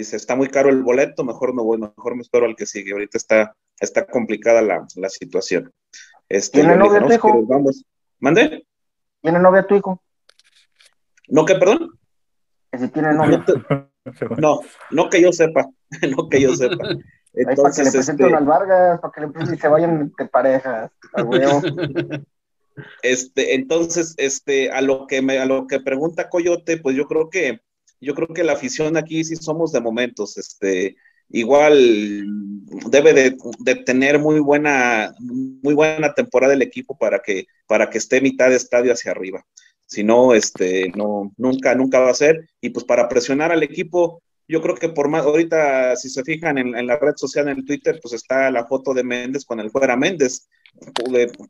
[0.00, 2.92] dice, está muy caro el boleto, mejor no voy, mejor me espero al que sigue.
[2.92, 5.72] Ahorita está, está complicada la, la situación.
[6.28, 7.42] Este, ¿Tiene novia tu hijo?
[7.46, 7.84] Vamos.
[8.18, 8.66] ¿Mande?
[9.22, 10.02] ¿Tiene novia tu hijo?
[11.28, 11.98] ¿No qué, perdón?
[12.70, 13.44] Que si tiene novia.
[14.38, 15.66] No, no que yo sepa,
[16.16, 16.88] no que yo sepa.
[17.32, 18.44] Entonces, para que le presenten este...
[18.44, 20.90] Vargas, para que le se vayan de parejas,
[23.02, 27.28] Este, entonces, este, a lo que me, a lo que pregunta Coyote, pues yo creo
[27.28, 27.60] que,
[28.00, 30.96] yo creo que la afición aquí sí somos de momentos, este,
[31.28, 32.24] igual
[32.90, 38.20] debe de, tener muy buena, muy buena temporada el equipo para que, para que esté
[38.20, 39.44] mitad de estadio hacia arriba.
[39.86, 42.48] Si no, este, no, nunca, nunca va a ser.
[42.60, 46.58] Y pues para presionar al equipo, yo creo que por más, ahorita si se fijan
[46.58, 49.60] en, en la red social, en el Twitter, pues está la foto de Méndez con
[49.60, 50.48] el fuera Méndez.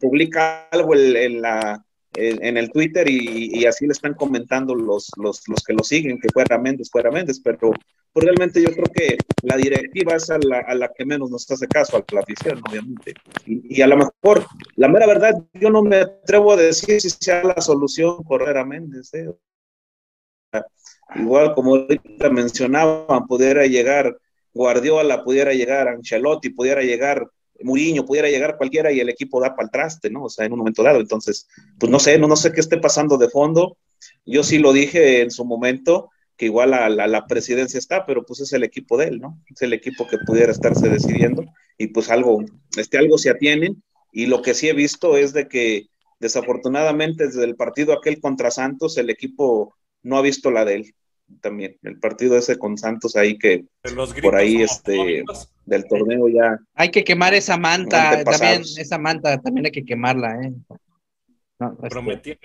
[0.01, 1.84] Publica algo en, la,
[2.14, 6.28] en, el Twitter y, así le están comentando los, los, los, que lo siguen, que
[6.32, 7.72] fuera Méndez, fuera Méndez, pero
[8.12, 11.48] pues realmente yo creo que la directiva es a la, a la que menos nos
[11.50, 13.14] hace caso, a la afición, obviamente.
[13.46, 14.44] Y, y, a lo mejor,
[14.76, 18.64] la mera verdad, yo no me atrevo a decir si sea la solución correr a
[18.64, 19.14] Méndez.
[19.14, 19.30] ¿eh?
[21.14, 24.16] Igual como ahorita mencionaban, pudiera llegar
[24.52, 27.28] Guardiola, pudiera llegar Ancelotti, pudiera llegar
[27.62, 30.24] Muriño, pudiera llegar cualquiera y el equipo da para el traste, ¿no?
[30.24, 31.00] O sea, en un momento dado.
[31.00, 31.46] Entonces,
[31.78, 33.76] pues no sé, no, no sé qué esté pasando de fondo.
[34.24, 38.40] Yo sí lo dije en su momento, que igual a la, presidencia está, pero pues
[38.40, 39.38] es el equipo de él, ¿no?
[39.54, 41.44] Es el equipo que pudiera estarse decidiendo
[41.76, 42.42] y pues algo,
[42.76, 43.82] este, algo se atienen.
[44.12, 45.88] Y lo que sí he visto es de que
[46.18, 50.94] desafortunadamente desde el partido aquel contra Santos, el equipo no ha visto la de él
[51.41, 51.76] también.
[51.83, 53.64] El partido ese con Santos ahí que
[54.22, 55.24] por ahí este
[55.64, 56.59] del torneo ya.
[56.74, 60.53] Hay que quemar esa manta, también esa manta también hay que quemarla, ¿eh?
[61.83, 62.39] Este,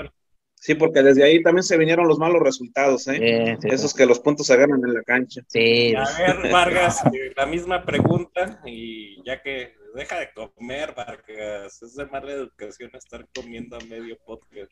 [0.56, 3.58] sí, porque desde ahí también se vinieron los malos resultados, ¿eh?
[3.64, 5.42] Esos que los puntos se ganan en la cancha.
[5.48, 5.94] Sí.
[5.96, 11.96] A ver, Vargas, eh, la misma pregunta, y ya que deja de comer, Vargas, es
[11.96, 14.72] de mala educación estar comiendo a medio podcast.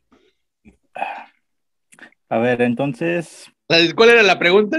[2.30, 3.53] A ver, entonces.
[3.68, 4.78] ¿Cuál era la pregunta?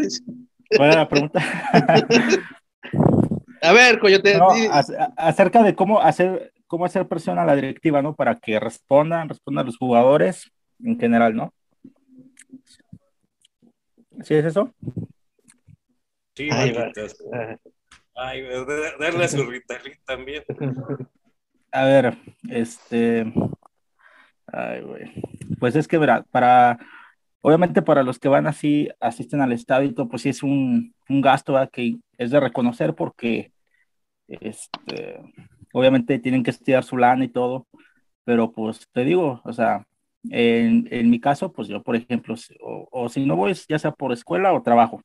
[0.76, 1.40] ¿Cuál era la pregunta?
[3.62, 4.38] a ver, Coyote.
[4.38, 4.48] No,
[5.16, 8.14] acerca de cómo hacer, cómo hacer presión a la directiva, ¿no?
[8.14, 10.50] Para que respondan, respondan los jugadores
[10.82, 11.52] en general, ¿no?
[14.22, 14.72] ¿Sí es eso?
[16.36, 16.74] Sí, Ay,
[18.16, 18.42] Ay,
[18.98, 20.44] darle su Ritalin también.
[21.72, 22.16] A ver,
[22.48, 23.32] este.
[24.46, 25.12] Ay, güey.
[25.58, 26.78] Pues es que, verá, para
[27.46, 31.54] Obviamente para los que van así, asisten al estadio, pues sí es un, un gasto
[31.70, 33.52] que es de reconocer porque
[34.28, 35.20] este,
[35.72, 37.66] obviamente tienen que estudiar su lana y todo,
[38.24, 39.86] pero pues te digo, o sea,
[40.30, 43.92] en, en mi caso, pues yo, por ejemplo, o, o, si no voy, ya sea
[43.92, 45.02] por escuela o trabajo,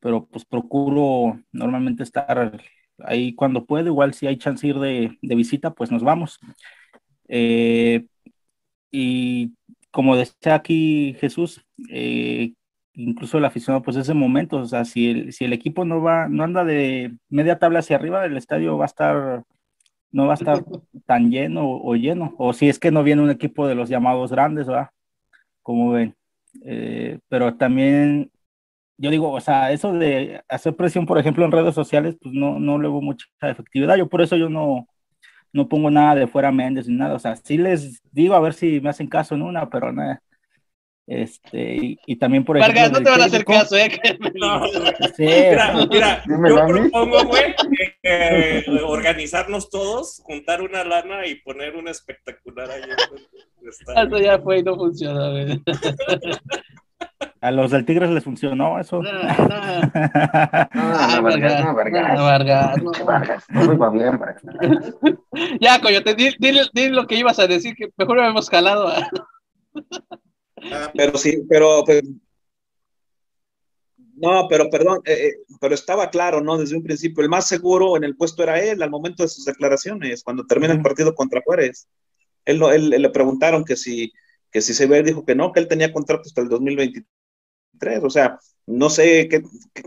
[0.00, 2.60] pero pues procuro normalmente estar
[3.00, 6.40] ahí cuando puedo, igual si hay chance de ir de, de visita, pues nos vamos.
[7.28, 8.06] Eh,
[8.90, 9.52] y
[9.96, 12.52] como decía aquí Jesús, eh,
[12.92, 16.28] incluso el aficionado, pues ese momento, o sea, si el, si el equipo no va,
[16.28, 19.42] no anda de media tabla hacia arriba, el estadio va a estar,
[20.12, 20.62] no va a estar
[21.06, 24.32] tan lleno o lleno, o si es que no viene un equipo de los llamados
[24.32, 24.90] grandes, ¿verdad?
[25.62, 26.14] Como ven.
[26.62, 28.30] Eh, pero también,
[28.98, 32.58] yo digo, o sea, eso de hacer presión, por ejemplo, en redes sociales, pues no,
[32.60, 33.96] no le hubo mucha efectividad.
[33.96, 34.88] Yo por eso yo no,
[35.56, 38.52] no pongo nada de fuera Méndez ni nada, o sea, sí les digo a ver
[38.52, 40.22] si me hacen caso en una, pero nada.
[41.06, 42.80] Este, y, también por ejemplo.
[42.80, 43.88] Vargas, no te van a hacer caso, ¿eh?
[45.16, 45.24] sí.
[45.24, 47.54] Mira, mira yo propongo, güey,
[48.02, 52.82] que, organizarnos todos, juntar una lana y poner una espectacular ahí.
[53.62, 55.62] Eso ya fue y no funcionó, güey.
[57.46, 59.00] A los del Tigres les funcionó eso.
[59.00, 59.22] No, no.
[60.74, 62.18] no, Vargas, no, Vargas.
[62.18, 62.82] No, Vargas.
[62.82, 63.44] No, Vargas.
[63.50, 64.42] No bien, Vargas.
[65.60, 68.92] Ya, Coyote, dile, dile, lo que ibas a decir, que mejor lo hemos jalado.
[70.96, 72.00] Pero sí, pero, pero
[74.16, 76.56] no, pero perdón, eh, eh, pero estaba claro, ¿no?
[76.56, 79.44] Desde un principio, el más seguro en el puesto era él al momento de sus
[79.44, 81.86] declaraciones, cuando termina el partido contra Juárez.
[82.44, 84.12] Él, él, le preguntaron que si,
[84.50, 87.04] que si se ve, dijo que no, que él tenía contrato hasta el 2023
[88.02, 89.42] o sea, no sé qué,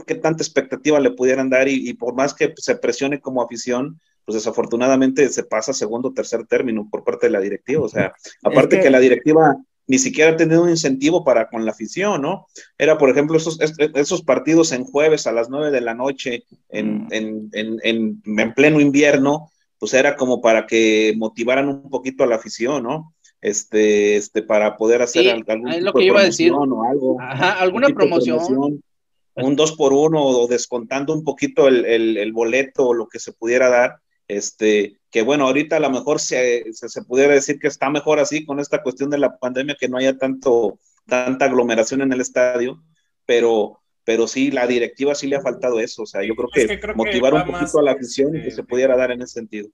[0.05, 4.35] qué, tanta expectativa le pudieran dar y, por más que se presione como afición, pues
[4.35, 7.83] desafortunadamente se pasa segundo o tercer término por parte de la directiva.
[7.83, 8.13] O sea,
[8.43, 8.89] aparte que...
[8.89, 9.57] la directiva
[9.89, 12.45] ni siquiera ha tenido un incentivo para con la afición, ¿no?
[12.77, 13.59] Era, por ejemplo, esos,
[13.95, 18.79] esos partidos en jueves a las nueve de la noche en, en, en, en, pleno
[18.79, 23.15] invierno, pues era como para que motivaran un poquito a la afición, ¿no?
[23.41, 27.21] Este, este, para poder hacer algún tipo de promoción o algo.
[27.21, 28.83] Ajá, alguna promoción.
[29.35, 33.19] Un dos por uno o descontando un poquito el, el, el, boleto o lo que
[33.19, 33.99] se pudiera dar.
[34.27, 38.45] Este, que bueno, ahorita a lo mejor se, se, pudiera decir que está mejor así
[38.45, 40.77] con esta cuestión de la pandemia, que no haya tanto,
[41.07, 42.83] tanta aglomeración en el estadio,
[43.25, 46.79] pero, pero sí, la directiva sí le ha faltado eso, o sea, yo creo que
[46.95, 49.69] motivar un poquito a la afición y que se pudiera dar en ese sentido.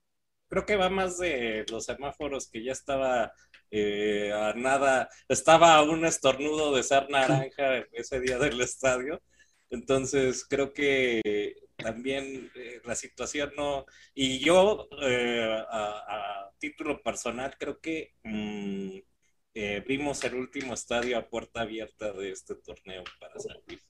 [0.48, 3.32] Creo que va más de los semáforos que ya estaba
[3.70, 9.22] eh, a nada, estaba a un estornudo de ser naranja ese día del estadio,
[9.70, 17.80] entonces creo que también eh, la situación no, y yo eh, a, título personal creo
[17.80, 18.98] que mm,
[19.86, 23.82] vimos el último estadio a puerta abierta de este torneo para San Luis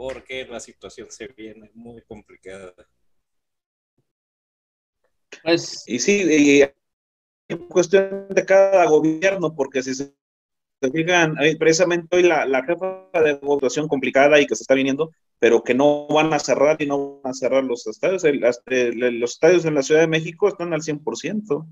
[0.00, 2.74] porque la situación se viene muy complicada.
[5.42, 6.62] Pues, y sí, y
[7.56, 10.12] cuestión de cada gobierno, porque si se
[10.92, 15.62] fijan, precisamente hoy la, la jefa de votación complicada y que se está viniendo, pero
[15.62, 18.22] que no van a cerrar y no van a cerrar los estadios.
[18.24, 21.66] los estadios en la Ciudad de México están al 100%.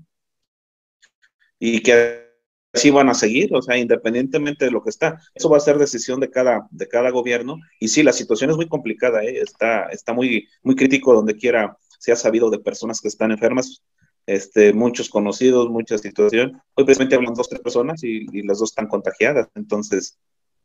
[1.59, 2.29] Y que
[2.73, 5.19] así van a seguir, o sea, independientemente de lo que está.
[5.33, 7.57] Eso va a ser decisión de cada, de cada gobierno.
[7.79, 9.39] Y sí, la situación es muy complicada, ¿eh?
[9.39, 13.83] está, está muy, muy crítico donde quiera se ha sabido de personas que están enfermas,
[14.29, 16.61] este, muchos conocidos, mucha situación.
[16.75, 20.19] Hoy precisamente hablan dos, tres personas y, las dos están contagiadas, entonces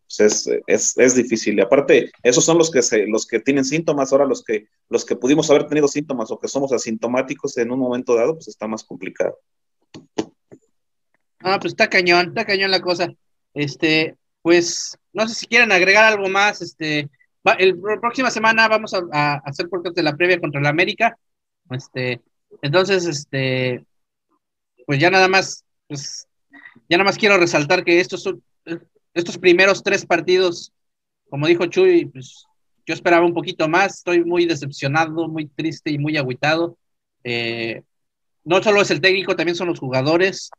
[0.06, 1.56] pues es, es, difícil.
[1.56, 5.06] Y aparte, esos son los que, se, los que tienen síntomas, ahora los que, los
[5.06, 8.68] que pudimos haber tenido síntomas o que somos asintomáticos en un momento dado, pues está
[8.68, 9.38] más complicado.
[11.40, 13.08] Ah, pues está cañón, está cañón la cosa.
[13.54, 16.60] Este, pues, no sé si quieren agregar algo más.
[16.60, 17.08] Este,
[17.58, 21.16] el próxima semana vamos a, hacer podcast de la previa contra la América.
[21.70, 22.20] Este,
[22.62, 23.84] entonces, este,
[24.86, 26.26] pues ya nada más, pues,
[26.88, 28.26] ya nada más quiero resaltar que estos
[29.14, 30.72] estos primeros tres partidos,
[31.30, 32.44] como dijo Chuy, pues
[32.84, 33.98] yo esperaba un poquito más.
[33.98, 36.76] Estoy muy decepcionado, muy triste y muy agüitado.
[37.22, 37.82] Eh,
[38.44, 40.50] no solo es el técnico, también son los jugadores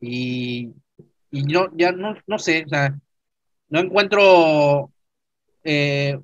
[0.00, 0.70] y,
[1.30, 2.98] y yo ya no, no sé, o sea,
[3.68, 4.90] no encuentro,
[5.62, 6.18] eh,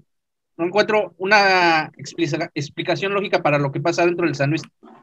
[0.56, 4.62] no encuentro una explicación lógica para lo que pasa dentro del San Luis.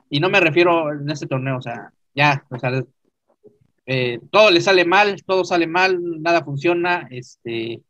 [0.09, 2.83] Y no me refiero en este torneo, o sea, ya, o sea,
[3.85, 7.81] eh, todo le sale mal, todo sale mal, nada funciona, este,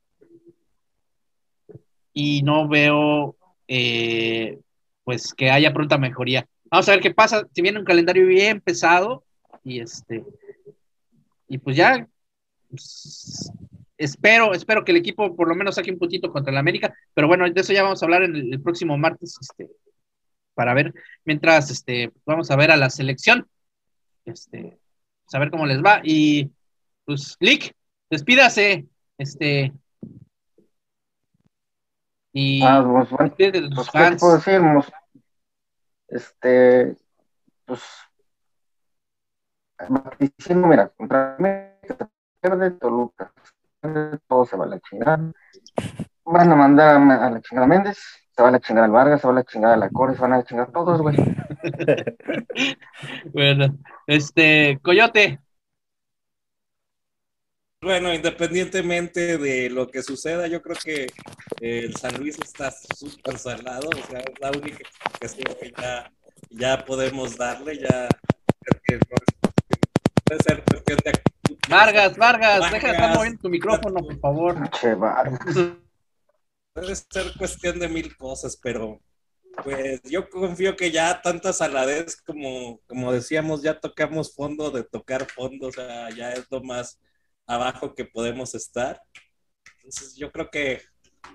[2.13, 3.35] y no veo,
[3.67, 4.59] eh,
[5.03, 6.47] pues, que haya pronta mejoría.
[6.69, 9.23] Vamos a ver qué pasa, si viene un calendario bien pesado,
[9.63, 10.23] y este,
[11.47, 12.07] y pues ya
[12.69, 13.51] pues,
[14.03, 17.27] espero, espero que el equipo por lo menos saque un puntito contra el América, pero
[17.27, 19.69] bueno, de eso ya vamos a hablar en el, próximo martes, este,
[20.53, 20.93] para ver,
[21.25, 23.47] mientras este, vamos a ver a la selección,
[24.25, 24.79] este,
[25.27, 26.49] saber pues, cómo les va, y
[27.05, 27.73] pues, Lick,
[28.09, 28.87] despídase,
[29.17, 29.71] este,
[32.33, 34.61] y ah, pues, bueno, de pues, ¿qué puedo decir?
[36.07, 36.95] Este,
[37.65, 37.81] pues
[40.49, 43.33] mira, contra América pierde Toluca,
[44.27, 45.31] todo se va a la chingada.
[46.23, 47.97] Van a mandar a, la chingada Méndez,
[48.35, 50.15] se va a la chingada al Vargas, se va a la chingada a la Core,
[50.15, 51.17] se van a chingar todos, güey.
[53.33, 53.77] bueno,
[54.07, 55.39] este, Coyote.
[57.83, 61.07] Bueno, independientemente de lo que suceda, yo creo que
[61.61, 66.11] el San Luis está súper salado, o sea, es la única explicación que ya,
[66.51, 68.07] ya podemos darle, ya
[71.69, 74.55] Vargas, Vargas, deja de estar moviendo tu micrófono, por favor.
[76.73, 79.01] Puede ser cuestión de mil cosas, pero
[79.63, 85.29] pues yo confío que ya tanta saladez como, como decíamos, ya tocamos fondo de tocar
[85.29, 86.99] fondo, o sea, ya es lo más
[87.45, 89.01] abajo que podemos estar.
[89.77, 90.81] Entonces yo creo que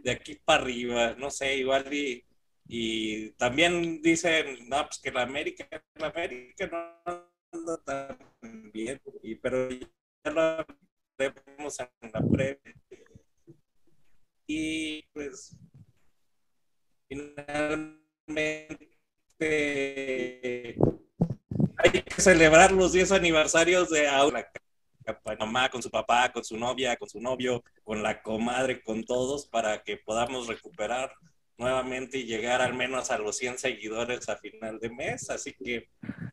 [0.02, 2.24] de aquí para arriba, no sé, igual y,
[2.66, 6.70] y también dicen, no, pues que la América, la América
[7.52, 9.68] no también, y, pero
[10.30, 10.64] lo
[11.18, 12.74] vemos en la previa.
[14.46, 15.56] Y pues
[17.08, 18.46] finalmente
[21.78, 24.50] hay que celebrar los 10 aniversarios de Aura.
[25.38, 29.46] Mamá con su papá, con su novia, con su novio, con la comadre, con todos,
[29.46, 31.12] para que podamos recuperar
[31.58, 35.30] nuevamente y llegar al menos a los 100 seguidores a final de mes.
[35.30, 35.88] Así que,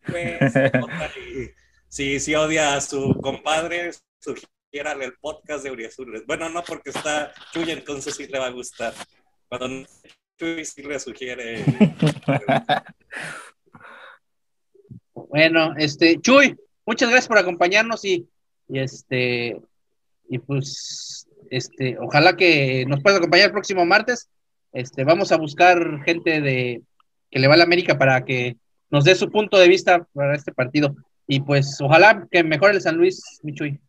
[0.07, 0.39] pues,
[1.93, 6.25] si, si odia a su compadre, sugiérale el podcast de Uriazules.
[6.25, 8.95] Bueno, no porque está Chuy, entonces sí le va a gustar.
[9.47, 9.85] Cuando
[10.39, 11.63] Chuy sí le sugiere.
[15.13, 18.27] bueno, este, Chuy, muchas gracias por acompañarnos y,
[18.67, 19.61] y este,
[20.29, 24.29] y pues, este, ojalá que nos puedas acompañar el próximo martes
[24.71, 26.81] este, vamos a buscar gente de
[27.29, 28.57] que le va a la América para que
[28.89, 30.95] nos dé su punto de vista para este partido.
[31.27, 33.79] Y pues ojalá que mejore el San Luis, Michuy.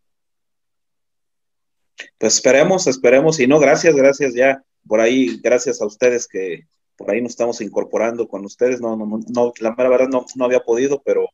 [2.18, 3.40] Pues esperemos, esperemos.
[3.40, 4.34] Y no, gracias, gracias.
[4.34, 6.66] Ya, por ahí, gracias a ustedes que
[6.96, 8.80] por ahí nos estamos incorporando con ustedes.
[8.80, 11.28] No, no, no la verdad no, no había podido, pero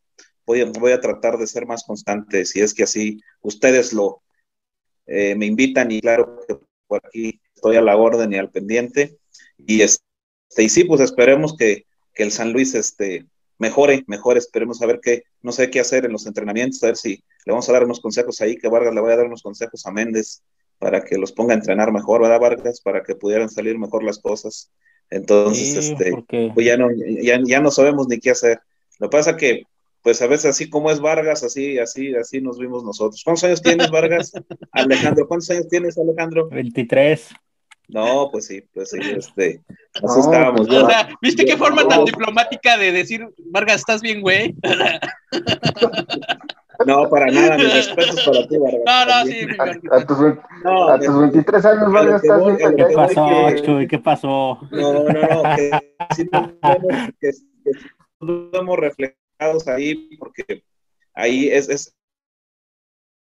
[0.46, 4.22] voy a, voy a tratar de ser más constante si es que así ustedes lo
[5.06, 9.18] eh, me invitan y claro que por aquí estoy a la orden y al pendiente.
[9.58, 10.02] Y, este,
[10.58, 11.84] y sí, pues esperemos que,
[12.14, 13.26] que el San Luis este,
[13.60, 16.96] mejore, mejore, esperemos a ver qué, no sé qué hacer en los entrenamientos, a ver
[16.96, 19.42] si le vamos a dar unos consejos ahí, que Vargas le voy a dar unos
[19.42, 20.42] consejos a Méndez
[20.78, 22.80] para que los ponga a entrenar mejor, ¿verdad, Vargas?
[22.80, 24.72] Para que pudieran salir mejor las cosas.
[25.10, 26.12] Entonces, este,
[26.54, 26.88] pues ya no,
[27.22, 28.60] ya, ya no sabemos ni qué hacer.
[28.98, 29.64] Lo que pasa que,
[30.02, 33.20] pues a veces así como es Vargas, así, así, así nos vimos nosotros.
[33.22, 34.32] ¿Cuántos años tienes, Vargas?
[34.72, 36.48] Alejandro, ¿cuántos años tienes, Alejandro?
[36.48, 37.28] 23.
[37.92, 39.62] No, pues sí, pues sí, este,
[40.02, 40.68] así estábamos.
[40.68, 44.54] O sea, ¿viste qué forma tan diplomática de decir, Vargas, estás bien, güey?
[46.86, 48.80] No, para nada, mis respetos para ti, Vargas.
[48.86, 49.46] No, no, sí,
[49.90, 50.18] a, a, tus,
[50.64, 52.74] no, a tus 23 años, Vargas, estás bien.
[52.74, 53.86] ¿Qué pasó, Chuy?
[53.86, 54.58] ¿Qué pasó?
[54.70, 55.70] No, no, no, que
[56.16, 57.32] sí nos vemos, que,
[57.64, 57.70] que
[58.20, 60.64] nos vemos reflejados ahí, porque
[61.12, 61.94] ahí es, es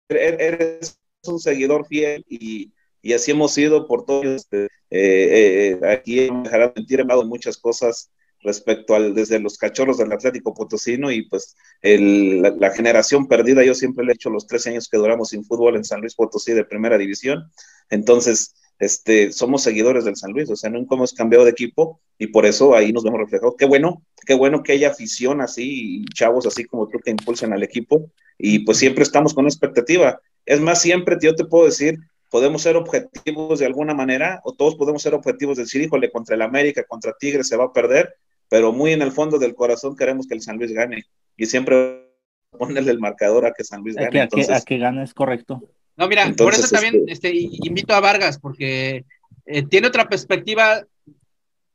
[0.08, 2.72] eres un seguidor fiel y
[3.02, 4.22] y así hemos sido por todo.
[4.22, 8.10] Este, eh, eh, aquí me dejará mentir, he hablado muchas cosas
[8.42, 13.74] respecto al desde los cachorros del Atlético Potosino y pues el, la, generación perdida, yo
[13.74, 16.52] siempre le he hecho los 13 años que duramos sin fútbol en San Luis Potosí
[16.52, 17.50] de primera división,
[17.88, 22.28] entonces este, somos seguidores del San Luis, o sea, nunca hemos cambiado de equipo y
[22.28, 23.54] por eso ahí nos vemos reflejados.
[23.56, 27.52] Qué bueno, qué bueno que haya afición así y chavos así como tú que impulsan
[27.52, 30.20] al equipo y pues siempre estamos con expectativa.
[30.44, 31.98] Es más, siempre yo te puedo decir,
[32.32, 36.34] podemos ser objetivos de alguna manera, o todos podemos ser objetivos de decir, híjole, contra
[36.34, 38.16] el América, contra Tigres se va a perder,
[38.48, 41.04] pero muy en el fondo del corazón queremos que el San Luis gane.
[41.36, 42.08] Y siempre
[42.50, 44.06] ponerle el marcador a que San Luis gane.
[44.22, 45.62] A que, a que, gane es correcto.
[45.98, 49.04] No, mira, por eso también este, este invito a Vargas, porque
[49.44, 50.82] eh, tiene otra perspectiva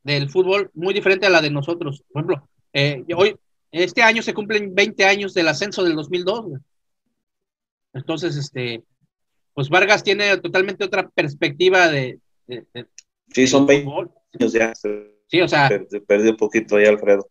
[0.02, 2.02] del fútbol muy diferente a la de nosotros.
[2.12, 3.36] Por ejemplo, eh, hoy,
[3.70, 6.46] este año se cumplen 20 años del ascenso del 2002.
[7.92, 8.82] Entonces, este,
[9.58, 12.20] pues Vargas tiene totalmente otra perspectiva de...
[13.32, 13.90] sí, son 20
[14.38, 14.72] años ya.
[15.26, 15.68] Sí, o sea...
[16.06, 17.28] Perdió un poquito ahí, Alfredo.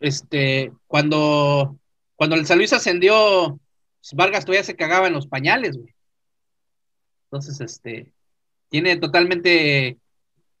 [0.00, 1.78] Este, cuando,
[2.16, 3.60] cuando el San Luis ascendió,
[4.00, 5.94] pues, Vargas todavía se cagaba en los pañales, güey.
[7.24, 8.10] Entonces, este,
[8.70, 9.98] tiene totalmente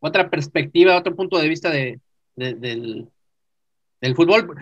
[0.00, 1.98] otra perspectiva, otro punto de vista de,
[2.36, 3.08] del,
[4.02, 4.54] del, fútbol.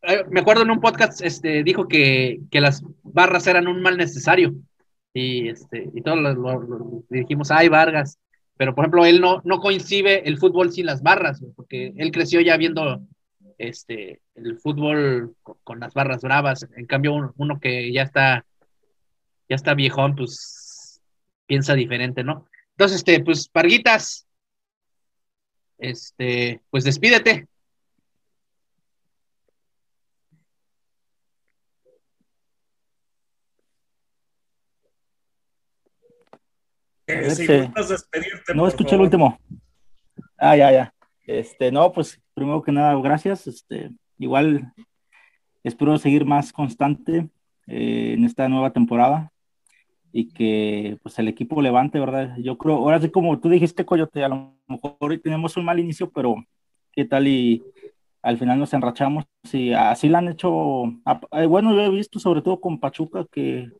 [0.00, 3.98] Eh, me acuerdo en un podcast, este, dijo que, que las barras eran un mal
[3.98, 4.54] necesario
[5.16, 8.18] y, este, y todos lo, dijimos, ay, Vargas,
[8.58, 12.42] pero por ejemplo, él no, no coincide el fútbol sin las barras, porque él creció
[12.42, 13.00] ya viendo
[13.56, 18.44] este, el fútbol con, las barras bravas, en cambio uno, que ya está,
[19.48, 21.00] ya está viejón, pues
[21.46, 22.46] piensa diferente, ¿no?
[22.72, 24.26] Entonces, este, pues, Parguitas,
[25.78, 27.48] este, pues despídete.
[37.06, 37.70] Este,
[38.54, 39.38] no escuché el último.
[40.36, 40.94] Ah, ya, ya.
[41.26, 43.46] Este, no, pues primero que nada, gracias.
[43.46, 44.72] Este, igual
[45.62, 47.28] espero seguir más constante
[47.66, 49.32] eh, en esta nueva temporada
[50.12, 52.36] y que pues el equipo levante, ¿verdad?
[52.38, 55.78] Yo creo, ahora sí como tú dijiste, Coyote, a lo mejor hoy tenemos un mal
[55.78, 56.36] inicio, pero
[56.92, 57.62] qué tal y
[58.22, 60.84] al final nos enrachamos y así lo han hecho,
[61.32, 63.70] eh, bueno, yo he visto sobre todo con Pachuca que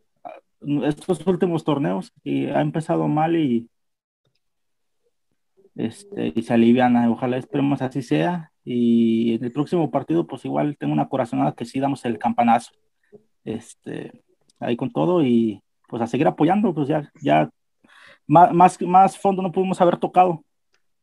[0.84, 3.68] estos últimos torneos y ha empezado mal y,
[5.76, 6.96] este, y se alivian.
[7.08, 8.50] Ojalá esperemos así sea.
[8.64, 12.72] Y en el próximo partido, pues igual tengo una corazonada que sí damos el campanazo.
[13.44, 14.24] Este,
[14.58, 17.48] ahí con todo y pues a seguir apoyando, pues ya, ya
[18.26, 20.44] más, más, más fondo no pudimos haber tocado.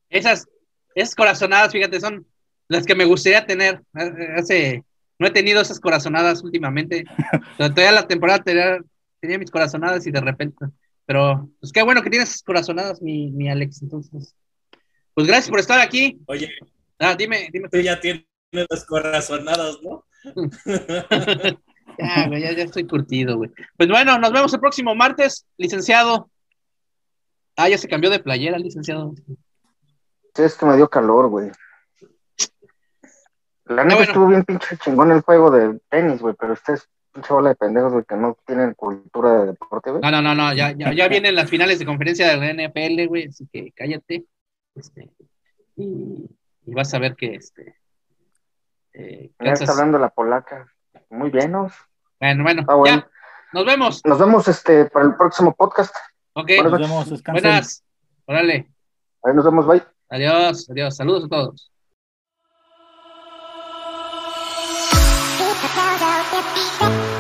[0.09, 0.47] Esas,
[0.93, 2.25] esas corazonadas, fíjate, son
[2.67, 3.81] las que me gustaría tener.
[4.35, 4.83] Hace,
[5.17, 7.05] no he tenido esas corazonadas últimamente.
[7.57, 8.43] Todavía la temporada
[9.23, 10.65] tenía mis corazonadas y de repente,
[11.05, 14.35] pero pues qué bueno que tienes corazonadas, mi, mi Alex, entonces.
[15.13, 16.19] Pues gracias por estar aquí.
[16.25, 16.51] Oye,
[16.99, 17.69] ah, dime, dime.
[17.69, 20.03] Tú ya tienes las corazonadas, ¿no?
[21.97, 23.49] ya, güey, ya, ya, estoy curtido, güey.
[23.77, 26.29] Pues bueno, nos vemos el próximo martes, licenciado.
[27.55, 29.13] Ah, ya se cambió de playera, licenciado.
[30.35, 31.49] Sí, es que me dio calor, güey.
[33.67, 37.49] La neta estuvo bien pinche chingón el juego de tenis, güey, pero ustedes pinche bola
[37.49, 40.01] de pendejos, que no tienen cultura de deporte, güey.
[40.01, 43.07] No, no, no, no, ya, ya, ya vienen las finales de conferencia de la NFL,
[43.07, 44.25] güey, así que cállate.
[44.75, 45.11] Este,
[45.75, 46.29] y,
[46.65, 47.77] y vas a ver que este.
[48.93, 50.67] Eh, ya está hablando la polaca.
[51.09, 51.71] Muy bien, ¿no?
[52.19, 53.07] Bueno, bueno, ya.
[53.53, 54.01] Nos vemos.
[54.05, 55.95] Nos vemos este para el próximo podcast.
[56.33, 56.51] Ok.
[56.63, 57.43] Nos vemos, descansen.
[57.43, 57.83] Buenas.
[58.25, 58.71] Órale.
[59.23, 59.83] Ahí nos vemos, bye.
[60.09, 60.95] Adiós, adiós.
[60.95, 61.72] Saludos a todos.
[66.53, 67.12] Bye.